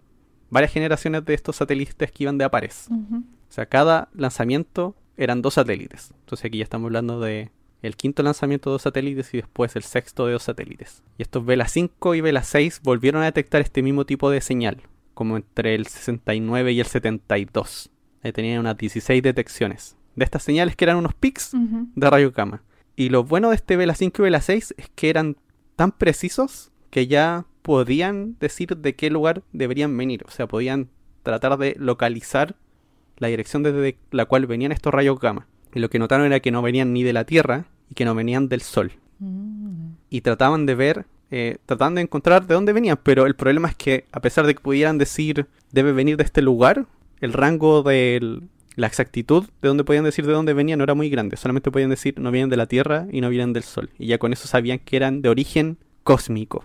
[0.50, 2.88] varias generaciones de estos satélites que iban de Apares.
[2.90, 6.14] O sea, cada lanzamiento eran dos satélites.
[6.22, 9.84] Entonces aquí ya estamos hablando de el quinto lanzamiento de dos satélites y después el
[9.84, 11.04] sexto de dos satélites.
[11.18, 14.82] Y estos Vela 5 y Vela 6 volvieron a detectar este mismo tipo de señal,
[15.14, 17.90] como entre el 69 y el 72.
[18.24, 22.64] Ahí tenían unas 16 detecciones de estas señales que eran unos pics de rayo gamma.
[22.96, 25.36] Y lo bueno de este Vela 5 y Vela 6 es que eran
[25.76, 30.24] tan precisos que ya podían decir de qué lugar deberían venir.
[30.28, 30.90] O sea, podían
[31.24, 32.56] tratar de localizar
[33.18, 35.48] la dirección desde la cual venían estos rayos gamma.
[35.74, 38.14] Y lo que notaron era que no venían ni de la Tierra y que no
[38.14, 38.92] venían del Sol.
[39.20, 39.94] Mm.
[40.10, 43.76] Y trataban de ver, eh, trataban de encontrar de dónde venían, pero el problema es
[43.76, 46.86] que a pesar de que pudieran decir debe venir de este lugar,
[47.22, 48.42] el rango de
[48.76, 51.38] la exactitud de dónde podían decir de dónde venían no era muy grande.
[51.38, 53.90] Solamente podían decir no vienen de la Tierra y no vienen del Sol.
[53.98, 56.64] Y ya con eso sabían que eran de origen cósmico.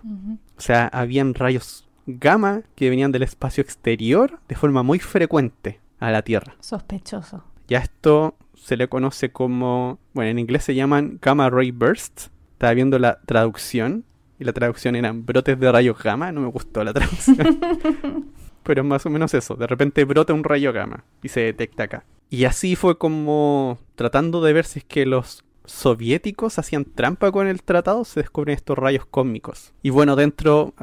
[0.57, 6.11] O sea, habían rayos gamma que venían del espacio exterior de forma muy frecuente a
[6.11, 6.55] la Tierra.
[6.59, 7.43] Sospechoso.
[7.67, 12.31] Ya esto se le conoce como, bueno, en inglés se llaman gamma ray bursts.
[12.53, 14.03] Estaba viendo la traducción
[14.39, 17.37] y la traducción eran brotes de rayos gamma, no me gustó la traducción.
[18.63, 21.83] Pero es más o menos eso, de repente brota un rayo gamma y se detecta
[21.83, 22.05] acá.
[22.29, 27.47] Y así fue como tratando de ver si es que los soviéticos hacían trampa con
[27.47, 29.73] el tratado, se descubren estos rayos cósmicos.
[29.81, 30.73] Y bueno, dentro,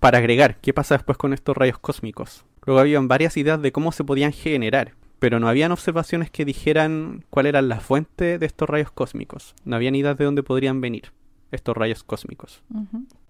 [0.00, 2.44] para agregar, ¿qué pasa después con estos rayos cósmicos?
[2.64, 7.24] Luego habían varias ideas de cómo se podían generar pero no habían observaciones que dijeran
[7.30, 9.54] cuál era la fuente de estos rayos cósmicos.
[9.64, 11.12] No habían ideas de dónde podrían venir
[11.52, 12.62] estos rayos cósmicos.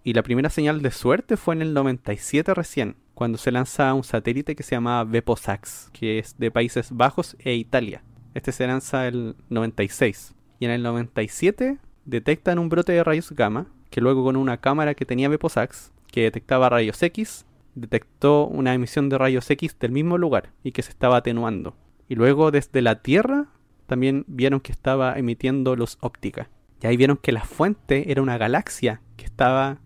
[0.03, 4.05] Y la primera señal de suerte fue en el 97 recién, cuando se lanza un
[4.05, 8.05] satélite que se llamaba Veposax, que es de Países Bajos e Italia.
[8.35, 10.35] Este se lanza el 96.
[10.61, 14.93] Y en el 97 detectan un brote de rayos gamma, que luego con una cámara
[14.93, 20.19] que tenía Veposax, que detectaba rayos X, detectó una emisión de rayos X del mismo
[20.19, 21.75] lugar y que se estaba atenuando.
[22.11, 23.47] Y luego desde la Tierra
[23.87, 26.51] también vieron que estaba emitiendo luz óptica.
[26.83, 29.79] Y ahí vieron que la fuente era una galaxia que estaba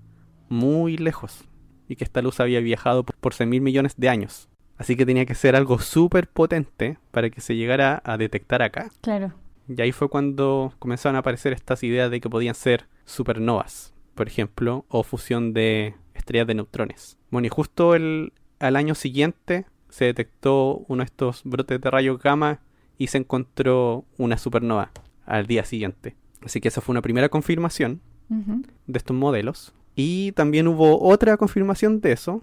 [0.49, 1.45] muy lejos
[1.91, 4.49] y que esta luz había viajado por, por mil millones de años.
[4.79, 8.91] Así que tenía que ser algo súper potente para que se llegara a detectar acá.
[9.01, 9.33] Claro.
[9.69, 14.29] Y ahí fue cuando comenzaron a aparecer estas ideas de que podían ser supernovas, por
[14.29, 17.19] ejemplo, o fusión de estrellas de neutrones.
[17.29, 22.23] Bueno, y justo el, al año siguiente se detectó uno de estos brotes de rayos
[22.23, 22.61] gamma
[22.99, 24.93] y se encontró una supernova
[25.27, 26.15] al día siguiente.
[26.41, 29.75] Así que esa fue una primera confirmación de estos modelos.
[29.95, 32.43] Y también hubo otra confirmación de eso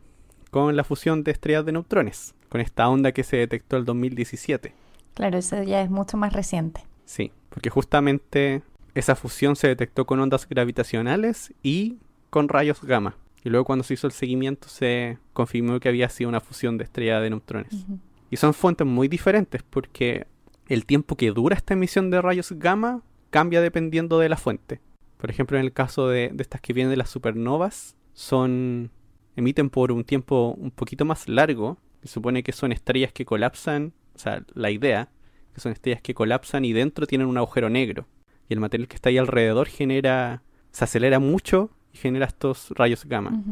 [0.51, 4.73] con la fusión de estrellas de neutrones, con esta onda que se detectó el 2017.
[5.13, 6.81] Claro, eso ya es mucho más reciente.
[7.05, 8.62] Sí, porque justamente
[8.93, 11.97] esa fusión se detectó con ondas gravitacionales y
[12.29, 13.15] con rayos gamma.
[13.43, 16.83] Y luego cuando se hizo el seguimiento se confirmó que había sido una fusión de
[16.83, 17.86] estrella de neutrones.
[18.29, 20.27] Y son fuentes muy diferentes porque
[20.67, 24.81] el tiempo que dura esta emisión de rayos gamma cambia dependiendo de la fuente.
[25.17, 28.91] Por ejemplo, en el caso de, estas que vienen de las supernovas, son
[29.36, 31.77] emiten por un tiempo un poquito más largo.
[32.01, 35.10] Se supone que son estrellas que colapsan, o sea, la idea,
[35.53, 38.08] que son estrellas que colapsan y dentro tienen un agujero negro.
[38.49, 43.43] Y el material que está ahí alrededor genera, se acelera mucho genera estos rayos gamma.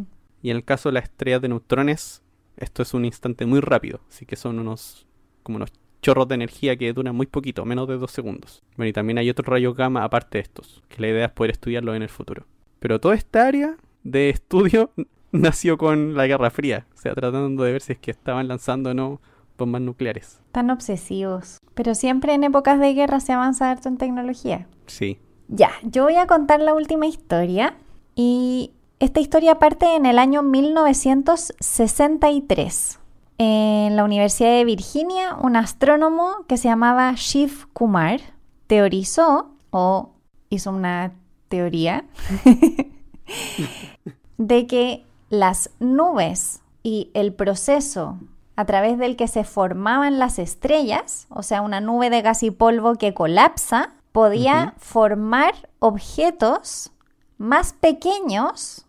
[0.41, 2.21] Y en el caso de las estrellas de neutrones,
[2.55, 5.07] esto es un instante muy rápido, así que son unos
[5.43, 5.71] como unos
[6.05, 8.61] chorros de energía que duran muy poquito, menos de dos segundos.
[8.77, 11.49] Bueno, y también hay otros rayos gamma aparte de estos, que la idea es poder
[11.49, 12.45] estudiarlo en el futuro.
[12.79, 14.91] Pero toda esta área de estudio
[15.31, 18.91] nació con la Guerra Fría, o sea, tratando de ver si es que estaban lanzando
[18.91, 19.19] o no
[19.57, 20.39] bombas nucleares.
[20.51, 21.57] Tan obsesivos.
[21.73, 24.67] Pero siempre en épocas de guerra se avanza harto en tecnología.
[24.85, 25.17] Sí.
[25.47, 27.77] Ya, yo voy a contar la última historia
[28.13, 32.99] y esta historia parte en el año 1963.
[33.37, 38.21] En la Universidad de Virginia, un astrónomo que se llamaba Shiv Kumar
[38.67, 40.11] teorizó o
[40.49, 41.11] hizo una
[41.49, 42.05] teoría
[44.37, 48.19] de que las nubes y el proceso
[48.55, 52.51] a través del que se formaban las estrellas, o sea, una nube de gas y
[52.51, 56.91] polvo que colapsa, podía formar objetos
[57.37, 58.85] más pequeños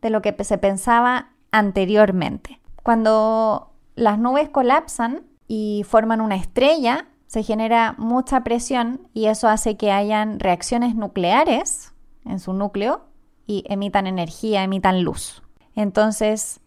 [0.00, 2.58] de lo que se pensaba anteriormente.
[2.82, 9.76] Cuando las nubes colapsan y forman una estrella, se genera mucha presión y eso hace
[9.76, 11.92] que hayan reacciones nucleares
[12.24, 13.06] en su núcleo
[13.46, 15.42] y emitan energía, emitan luz.
[15.74, 16.60] Entonces,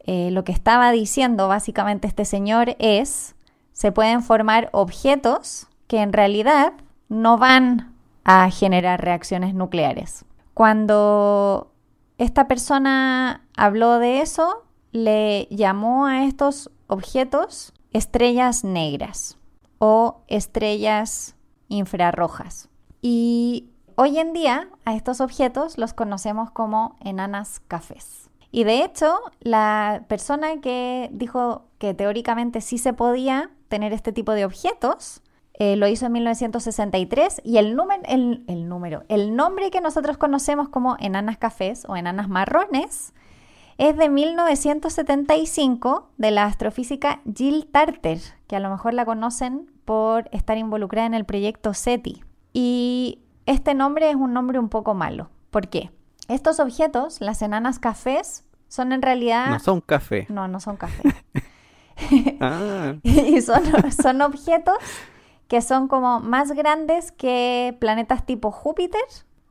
[0.00, 3.34] eh, lo que estaba diciendo básicamente este señor es,
[3.72, 6.72] se pueden formar objetos que en realidad
[7.08, 10.24] no van a generar reacciones nucleares.
[10.54, 11.72] Cuando
[12.18, 19.38] esta persona habló de eso, le llamó a estos objetos estrellas negras
[19.78, 21.36] o estrellas
[21.68, 22.68] infrarrojas.
[23.02, 28.30] Y hoy en día a estos objetos los conocemos como enanas cafés.
[28.52, 34.32] Y de hecho, la persona que dijo que teóricamente sí se podía tener este tipo
[34.32, 35.22] de objetos,
[35.54, 37.76] eh, lo hizo en 1963 y el,
[38.48, 43.12] el número, el nombre que nosotros conocemos como enanas cafés o enanas marrones,
[43.80, 50.28] es de 1975 de la astrofísica Jill Tarter, que a lo mejor la conocen por
[50.32, 52.22] estar involucrada en el proyecto SETI.
[52.52, 55.30] Y este nombre es un nombre un poco malo.
[55.50, 55.90] ¿Por qué?
[56.28, 59.48] Estos objetos, las enanas cafés, son en realidad...
[59.48, 60.26] No son café.
[60.28, 61.14] No, no son café.
[62.42, 62.96] ah.
[63.02, 63.62] y son,
[63.98, 64.76] son objetos
[65.48, 69.00] que son como más grandes que planetas tipo Júpiter,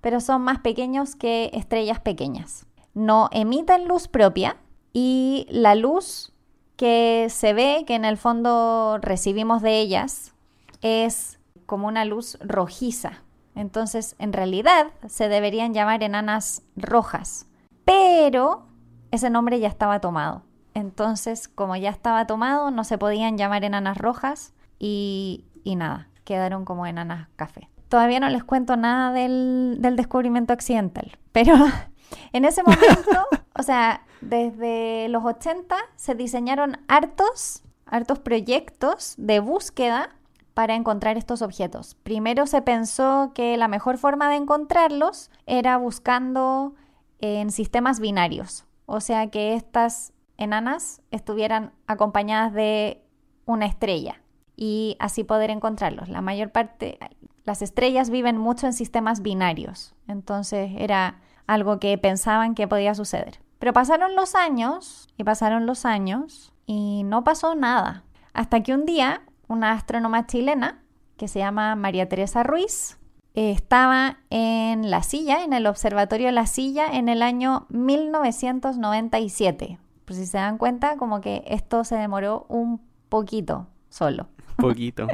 [0.01, 4.57] pero son más pequeños que estrellas pequeñas no emiten luz propia
[4.93, 6.33] y la luz
[6.75, 10.33] que se ve, que en el fondo recibimos de ellas,
[10.81, 13.23] es como una luz rojiza.
[13.53, 17.47] Entonces, en realidad, se deberían llamar enanas rojas.
[17.83, 18.65] Pero
[19.11, 20.43] ese nombre ya estaba tomado.
[20.73, 26.85] Entonces, como ya estaba tomado, no se podían llamar enanas rojas y, nada, quedaron como
[26.85, 27.69] enanas café.
[27.89, 31.55] Todavía no les cuento nada del, del descubrimiento accidental, pero
[32.33, 40.15] en ese momento, o sea, desde los 80 se diseñaron hartos, hartos proyectos de búsqueda
[40.53, 41.95] para encontrar estos objetos.
[42.03, 46.75] Primero se pensó que la mejor forma de encontrarlos era buscando
[47.19, 53.01] en sistemas binarios, o sea que estas enanas estuvieran acompañadas de
[53.45, 54.21] una estrella
[54.55, 56.09] y así poder encontrarlos.
[56.09, 56.97] La mayor parte,
[57.43, 61.19] las estrellas viven mucho en sistemas binarios, entonces era
[61.49, 63.39] algo que pensaban que podía suceder.
[63.57, 68.03] Pero pasaron los años y pasaron los años y no pasó nada.
[68.33, 70.83] Hasta que un día una astrónoma chilena
[71.17, 72.99] que se llama María Teresa Ruiz
[73.33, 79.79] estaba en La Silla, en el Observatorio La Silla, en el año 1997.
[80.05, 82.79] Por si se dan cuenta, como que esto se demoró un
[83.09, 84.27] poquito solo.
[84.55, 85.07] Poquito.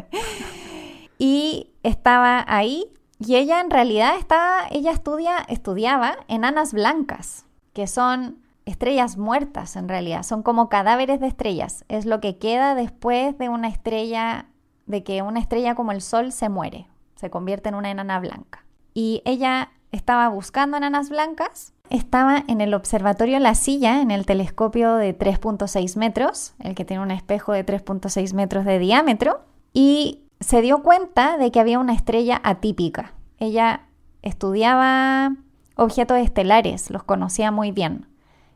[1.17, 8.39] y estaba ahí y ella en realidad está, ella estudia, estudiaba enanas blancas, que son
[8.65, 13.49] estrellas muertas en realidad, son como cadáveres de estrellas, es lo que queda después de
[13.49, 14.47] una estrella,
[14.85, 18.65] de que una estrella como el Sol se muere, se convierte en una enana blanca.
[18.93, 24.95] Y ella estaba buscando enanas blancas, estaba en el observatorio La Silla, en el telescopio
[24.95, 29.41] de 3.6 metros, el que tiene un espejo de 3.6 metros de diámetro,
[29.73, 33.13] y se dio cuenta de que había una estrella atípica.
[33.39, 33.87] Ella
[34.21, 35.35] estudiaba
[35.75, 38.05] objetos estelares, los conocía muy bien,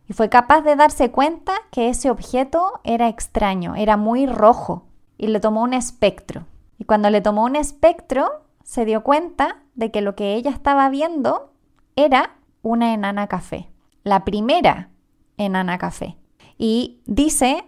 [0.08, 4.86] y fue capaz de darse cuenta que ese objeto era extraño, era muy rojo,
[5.18, 6.46] y le tomó un espectro.
[6.78, 10.90] Y cuando le tomó un espectro, se dio cuenta de que lo que ella estaba
[10.90, 11.54] viendo
[11.96, 13.68] era una enana café,
[14.04, 14.90] la primera
[15.38, 16.18] enana café.
[16.60, 17.64] Y dice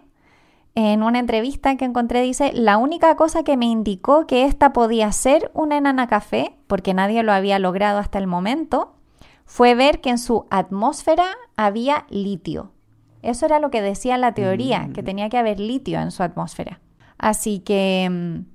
[0.74, 5.12] en una entrevista que encontré dice, la única cosa que me indicó que esta podía
[5.12, 8.94] ser una enana café, porque nadie lo había logrado hasta el momento,
[9.44, 12.72] fue ver que en su atmósfera había litio.
[13.20, 15.04] Eso era lo que decía la teoría, que mm.
[15.04, 16.80] tenía que haber litio en su atmósfera.
[17.18, 18.46] Así que mm,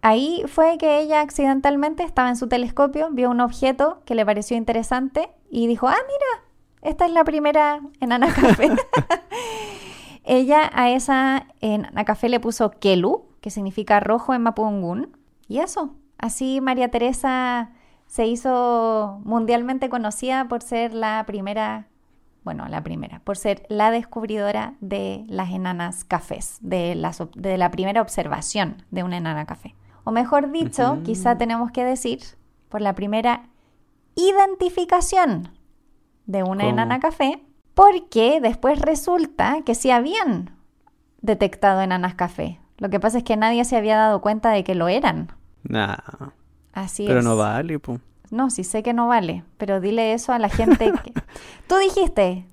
[0.00, 4.56] ahí fue que ella accidentalmente estaba en su telescopio, vio un objeto que le pareció
[4.56, 6.44] interesante y dijo, ah, mira,
[6.80, 8.70] esta es la primera enana café.
[10.26, 15.16] Ella a esa en a café le puso Kelu, que significa rojo en Mapungún.
[15.46, 17.70] Y eso, así María Teresa
[18.08, 21.86] se hizo mundialmente conocida por ser la primera,
[22.42, 27.00] bueno, la primera, por ser la descubridora de las enanas cafés, de,
[27.36, 29.76] de la primera observación de una enana café.
[30.02, 32.20] O mejor dicho, quizá tenemos que decir,
[32.68, 33.48] por la primera
[34.16, 35.50] identificación
[36.26, 37.44] de una enana café
[37.76, 40.56] porque después resulta que sí habían
[41.20, 42.58] detectado enanas café.
[42.78, 45.30] Lo que pasa es que nadie se había dado cuenta de que lo eran.
[45.62, 45.98] Nah.
[46.72, 48.00] Así pero no vale, pues.
[48.30, 50.90] No, sí sé que no vale, pero dile eso a la gente.
[51.04, 51.12] Que...
[51.68, 52.46] Tú dijiste,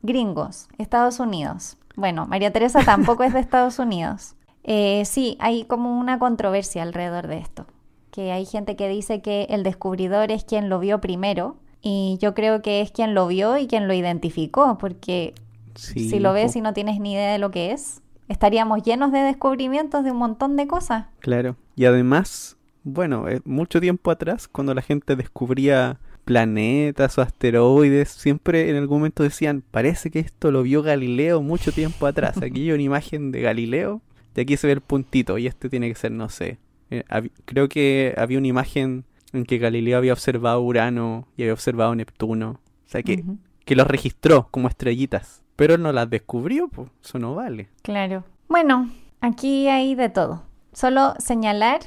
[0.00, 1.76] gringos, Estados Unidos.
[1.94, 4.36] Bueno, María Teresa tampoco es de Estados Unidos.
[4.64, 7.66] Eh, sí, hay como una controversia alrededor de esto,
[8.10, 12.34] que hay gente que dice que el descubridor es quien lo vio primero y yo
[12.34, 15.34] creo que es quien lo vio y quien lo identificó, porque
[15.74, 18.00] si lo ves y no tienes ni idea de lo que es.
[18.28, 21.06] estaríamos llenos de descubrimientos de un montón de cosas.
[21.18, 21.56] Claro.
[21.76, 28.70] Y además, bueno, eh, mucho tiempo atrás, cuando la gente descubría planetas o asteroides, siempre
[28.70, 32.36] en algún momento decían, parece que esto lo vio Galileo mucho tiempo atrás.
[32.42, 34.00] Aquí hay una imagen de Galileo
[34.34, 36.58] y aquí se ve el puntito y este tiene que ser, no sé.
[36.90, 37.04] Eh,
[37.44, 42.60] creo que había una imagen en que Galileo había observado Urano y había observado Neptuno.
[42.86, 43.24] O sea que,
[43.64, 45.42] que los registró como estrellitas.
[45.56, 47.68] Pero no las descubrió, pues eso no vale.
[47.82, 48.24] Claro.
[48.48, 50.42] Bueno, aquí hay de todo.
[50.72, 51.80] Solo señalar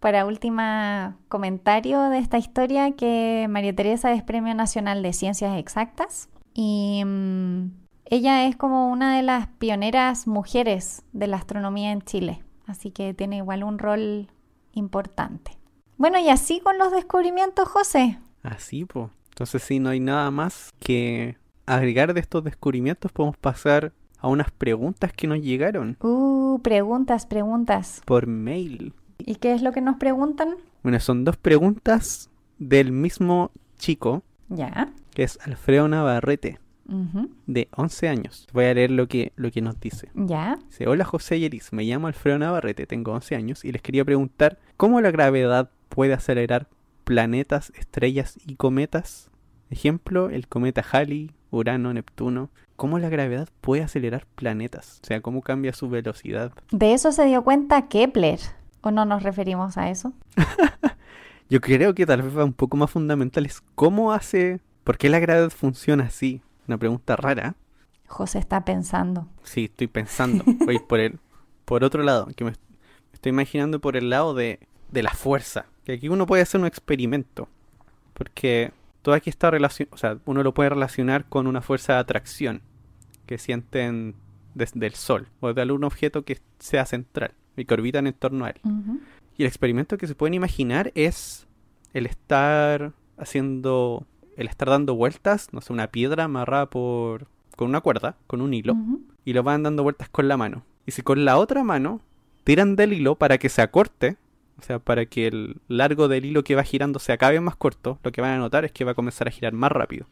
[0.00, 6.28] para última comentario de esta historia que María Teresa es Premio Nacional de Ciencias Exactas
[6.54, 7.70] y mm,
[8.04, 13.14] ella es como una de las pioneras mujeres de la astronomía en Chile, así que
[13.14, 14.28] tiene igual un rol
[14.72, 15.55] importante.
[15.98, 18.18] Bueno, y así con los descubrimientos, José.
[18.42, 19.08] Así, pues.
[19.30, 21.36] Entonces, si no hay nada más que
[21.66, 25.96] agregar de estos descubrimientos, podemos pasar a unas preguntas que nos llegaron.
[26.00, 28.02] Uh, preguntas, preguntas.
[28.04, 28.94] Por mail.
[29.18, 30.56] ¿Y qué es lo que nos preguntan?
[30.82, 34.22] Bueno, son dos preguntas del mismo chico.
[34.48, 34.92] Ya.
[35.12, 36.60] Que es Alfredo Navarrete.
[37.46, 38.46] De 11 años.
[38.52, 40.08] Voy a leer lo que, lo que nos dice.
[40.14, 40.56] Ya.
[40.68, 44.04] Dice, hola José y Eris, me llamo Alfredo Navarrete, tengo 11 años y les quería
[44.04, 46.68] preguntar cómo la gravedad puede acelerar
[47.04, 49.30] planetas, estrellas y cometas.
[49.70, 52.50] Ejemplo, el cometa Halley, Urano, Neptuno.
[52.76, 55.00] ¿Cómo la gravedad puede acelerar planetas?
[55.02, 56.52] O sea, ¿cómo cambia su velocidad?
[56.70, 58.40] De eso se dio cuenta Kepler.
[58.82, 60.12] ¿O no nos referimos a eso?
[61.48, 65.08] Yo creo que tal vez va un poco más fundamental es cómo hace, por qué
[65.08, 66.42] la gravedad funciona así.
[66.66, 67.54] Una pregunta rara.
[68.08, 69.28] José está pensando.
[69.44, 70.44] Sí, estoy pensando.
[70.64, 71.20] Voy por el,
[71.64, 72.52] por otro lado, que me
[73.12, 74.60] estoy imaginando por el lado de,
[74.90, 75.66] de la fuerza.
[75.86, 77.48] Que aquí uno puede hacer un experimento.
[78.12, 78.72] Porque
[79.02, 82.60] todo aquí está relacionado, o sea, uno lo puede relacionar con una fuerza de atracción
[83.24, 84.16] que sienten
[84.54, 88.46] desde el Sol o de algún objeto que sea central y que orbitan en torno
[88.46, 88.60] a él.
[89.38, 91.46] Y el experimento que se pueden imaginar es
[91.92, 94.06] el estar haciendo,
[94.36, 98.54] el estar dando vueltas, no sé, una piedra amarrada por, con una cuerda, con un
[98.54, 98.74] hilo,
[99.24, 100.64] y lo van dando vueltas con la mano.
[100.84, 102.00] Y si con la otra mano
[102.42, 104.16] tiran del hilo para que se acorte,
[104.58, 107.98] o sea, para que el largo del hilo que va girando se acabe más corto,
[108.02, 110.06] lo que van a notar es que va a comenzar a girar más rápido.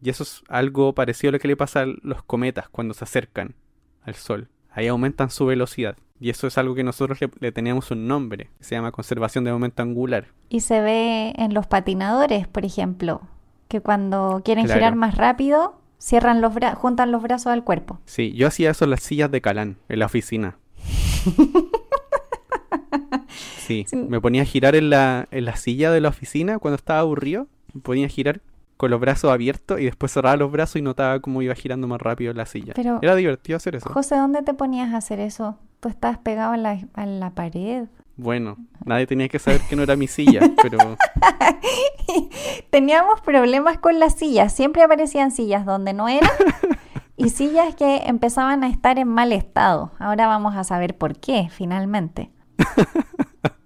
[0.00, 3.04] Y eso es algo parecido a lo que le pasa a los cometas cuando se
[3.04, 3.54] acercan
[4.02, 4.48] al Sol.
[4.70, 5.96] Ahí aumentan su velocidad.
[6.20, 9.82] Y eso es algo que nosotros le, teníamos un nombre, se llama conservación de momento
[9.82, 10.26] angular.
[10.48, 13.22] Y se ve en los patinadores, por ejemplo,
[13.68, 17.98] que cuando quieren girar más rápido, cierran los juntan los brazos al cuerpo.
[18.04, 20.58] Sí, yo hacía eso en las sillas de Calán, en la oficina.
[23.58, 27.00] Sí, me ponía a girar en la, en la silla de la oficina cuando estaba
[27.00, 27.46] aburrido.
[27.72, 28.40] Me ponía a girar
[28.76, 32.00] con los brazos abiertos y después cerraba los brazos y notaba cómo iba girando más
[32.00, 32.74] rápido la silla.
[32.76, 33.88] Era divertido hacer eso.
[33.90, 35.58] José, ¿dónde te ponías a hacer eso?
[35.80, 37.86] Tú estabas pegado a la, a la pared.
[38.16, 40.78] Bueno, nadie tenía que saber que no era mi silla, pero...
[42.70, 44.52] Teníamos problemas con las sillas.
[44.52, 46.30] Siempre aparecían sillas donde no eran
[47.16, 49.92] y sillas que empezaban a estar en mal estado.
[49.98, 52.30] Ahora vamos a saber por qué, finalmente.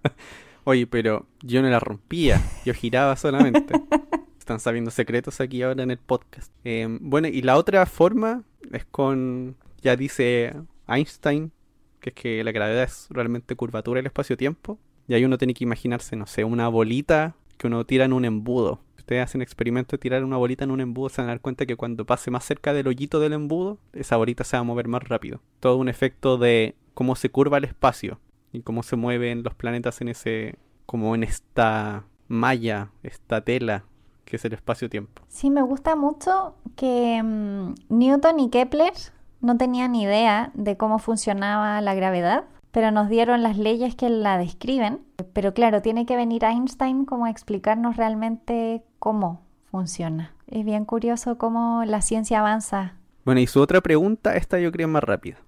[0.64, 3.74] Oye, pero yo no la rompía, yo giraba solamente.
[4.38, 6.52] Están sabiendo secretos aquí ahora en el podcast.
[6.64, 10.54] Em, bueno, y la otra forma es con, ya dice
[10.86, 11.52] Einstein,
[12.00, 14.78] que es que la gravedad es realmente curvatura del espacio-tiempo.
[15.06, 18.24] Y ahí uno tiene que imaginarse, no sé, una bolita que uno tira en un
[18.24, 18.80] embudo.
[18.98, 21.64] Ustedes hacen experimento de tirar una bolita en un embudo, se van a dar cuenta
[21.64, 24.86] que cuando pase más cerca del hoyito del embudo, esa bolita se va a mover
[24.86, 25.40] más rápido.
[25.60, 28.20] Todo un efecto de cómo se curva el espacio
[28.52, 33.84] y cómo se mueven los planetas en ese, como en esta malla, esta tela
[34.24, 35.22] que es el espacio-tiempo.
[35.28, 38.92] Sí, me gusta mucho que mm, Newton y Kepler
[39.40, 44.36] no tenían idea de cómo funcionaba la gravedad, pero nos dieron las leyes que la
[44.36, 45.00] describen.
[45.32, 49.40] Pero claro, tiene que venir Einstein como a explicarnos realmente cómo
[49.70, 50.34] funciona.
[50.46, 52.94] Es bien curioso cómo la ciencia avanza.
[53.24, 55.38] Bueno, y su otra pregunta, esta yo creo más rápida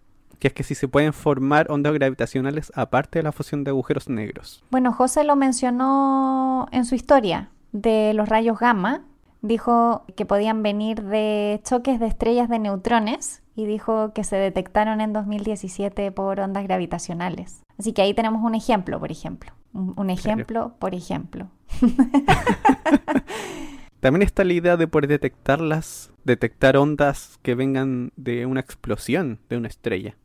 [0.41, 4.09] que es que si se pueden formar ondas gravitacionales aparte de la fusión de agujeros
[4.09, 4.64] negros.
[4.70, 9.05] Bueno, José lo mencionó en su historia de los rayos gamma.
[9.43, 15.01] Dijo que podían venir de choques de estrellas de neutrones y dijo que se detectaron
[15.01, 17.62] en 2017 por ondas gravitacionales.
[17.78, 19.53] Así que ahí tenemos un ejemplo, por ejemplo.
[19.72, 21.49] Un, ejemplo, por ejemplo.
[24.01, 29.59] También está la idea de poder detectarlas, detectar ondas que vengan de una explosión de
[29.59, 30.16] una estrella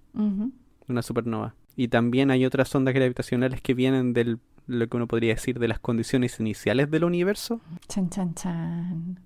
[0.88, 1.56] una supernova.
[1.76, 5.68] Y también hay otras ondas gravitacionales que vienen del lo que uno podría decir de
[5.68, 7.62] las condiciones iniciales del universo.
[7.88, 9.20] Chan, chan, chan.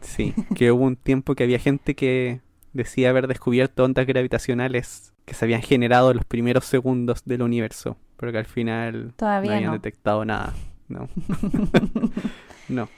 [0.00, 2.40] Sí, que hubo un tiempo que había gente que
[2.72, 7.96] decía haber descubierto ondas gravitacionales que se habían generado en los primeros segundos del universo,
[8.16, 9.76] pero que al final Todavía no habían no.
[9.76, 10.54] detectado nada.
[10.88, 11.08] No.
[12.68, 12.88] no.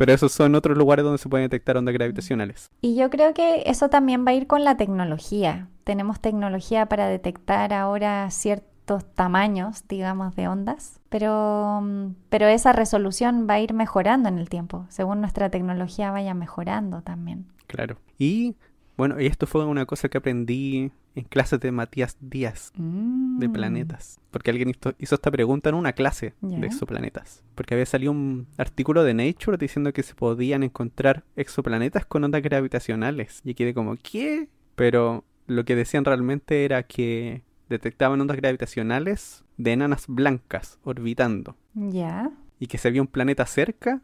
[0.00, 2.70] Pero esos son otros lugares donde se pueden detectar ondas gravitacionales.
[2.80, 5.68] Y yo creo que eso también va a ir con la tecnología.
[5.84, 13.46] Tenemos tecnología para detectar ahora ciertos tamaños, digamos, de ondas, pero, mm, pero esa resolución
[13.46, 17.44] va a ir mejorando en el tiempo, según nuestra tecnología vaya mejorando también.
[17.66, 17.98] Claro.
[18.18, 18.56] Y
[19.00, 23.50] bueno, y esto fue una cosa que aprendí en clases de Matías Díaz de Mm,
[23.50, 24.20] planetas.
[24.30, 27.42] Porque alguien hizo, hizo esta pregunta en una clase de exoplanetas.
[27.54, 32.42] Porque había salido un artículo de Nature diciendo que se podían encontrar exoplanetas con ondas
[32.42, 33.40] gravitacionales.
[33.42, 34.50] Y quedé como, ¿qué?
[34.74, 41.56] Pero lo que decían realmente era que detectaban ondas gravitacionales de enanas blancas orbitando.
[41.72, 42.30] Ya.
[42.58, 44.02] Y que si había un planeta cerca,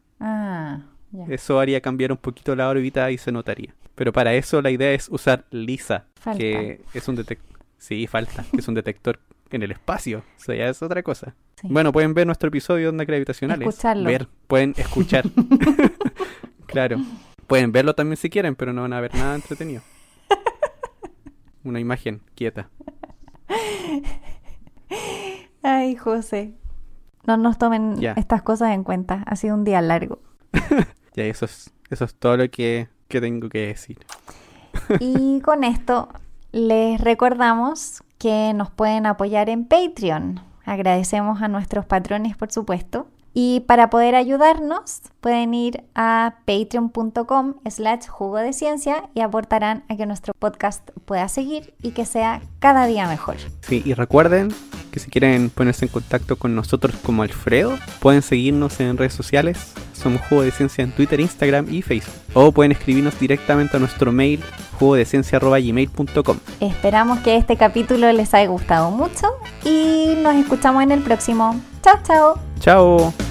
[1.28, 3.74] Eso haría cambiar un poquito la órbita y se notaría.
[3.94, 6.38] Pero para eso la idea es usar LISA, Falta.
[6.38, 7.58] que es un detector...
[7.78, 10.18] Sí, falta, que es un detector en el espacio.
[10.36, 11.34] O sea, ya es otra cosa.
[11.60, 11.68] Sí.
[11.70, 13.68] Bueno, pueden ver nuestro episodio de ondas gravitacionales.
[13.68, 14.04] Escucharlo.
[14.08, 15.24] Ver, pueden escuchar.
[16.66, 16.98] claro.
[17.46, 19.82] Pueden verlo también si quieren, pero no van a ver nada entretenido.
[21.64, 22.68] Una imagen quieta.
[25.62, 26.54] Ay, José.
[27.26, 28.12] No nos tomen Ya.
[28.12, 29.22] estas cosas en cuenta.
[29.26, 30.20] Ha sido un día largo.
[31.16, 33.98] Ya, eso es, eso es todo lo que, que tengo que decir.
[35.00, 36.08] Y con esto
[36.52, 40.40] les recordamos que nos pueden apoyar en Patreon.
[40.64, 43.08] Agradecemos a nuestros patrones, por supuesto.
[43.32, 49.96] Y para poder ayudarnos, pueden ir a patreon.com slash jugo de ciencia y aportarán a
[49.96, 53.36] que nuestro podcast pueda seguir y que sea cada día mejor.
[53.60, 54.48] Sí, y recuerden
[54.96, 59.74] que si quieren ponerse en contacto con nosotros como Alfredo, pueden seguirnos en redes sociales.
[59.92, 62.14] Somos Jugo de Ciencia en Twitter, Instagram y Facebook.
[62.32, 64.40] O pueden escribirnos directamente a nuestro mail
[64.78, 66.38] jugodeciencia.gmail.com.
[66.60, 69.26] Esperamos que este capítulo les haya gustado mucho
[69.66, 71.60] y nos escuchamos en el próximo.
[71.82, 72.40] Chao, chao.
[72.60, 73.25] ¡Chao!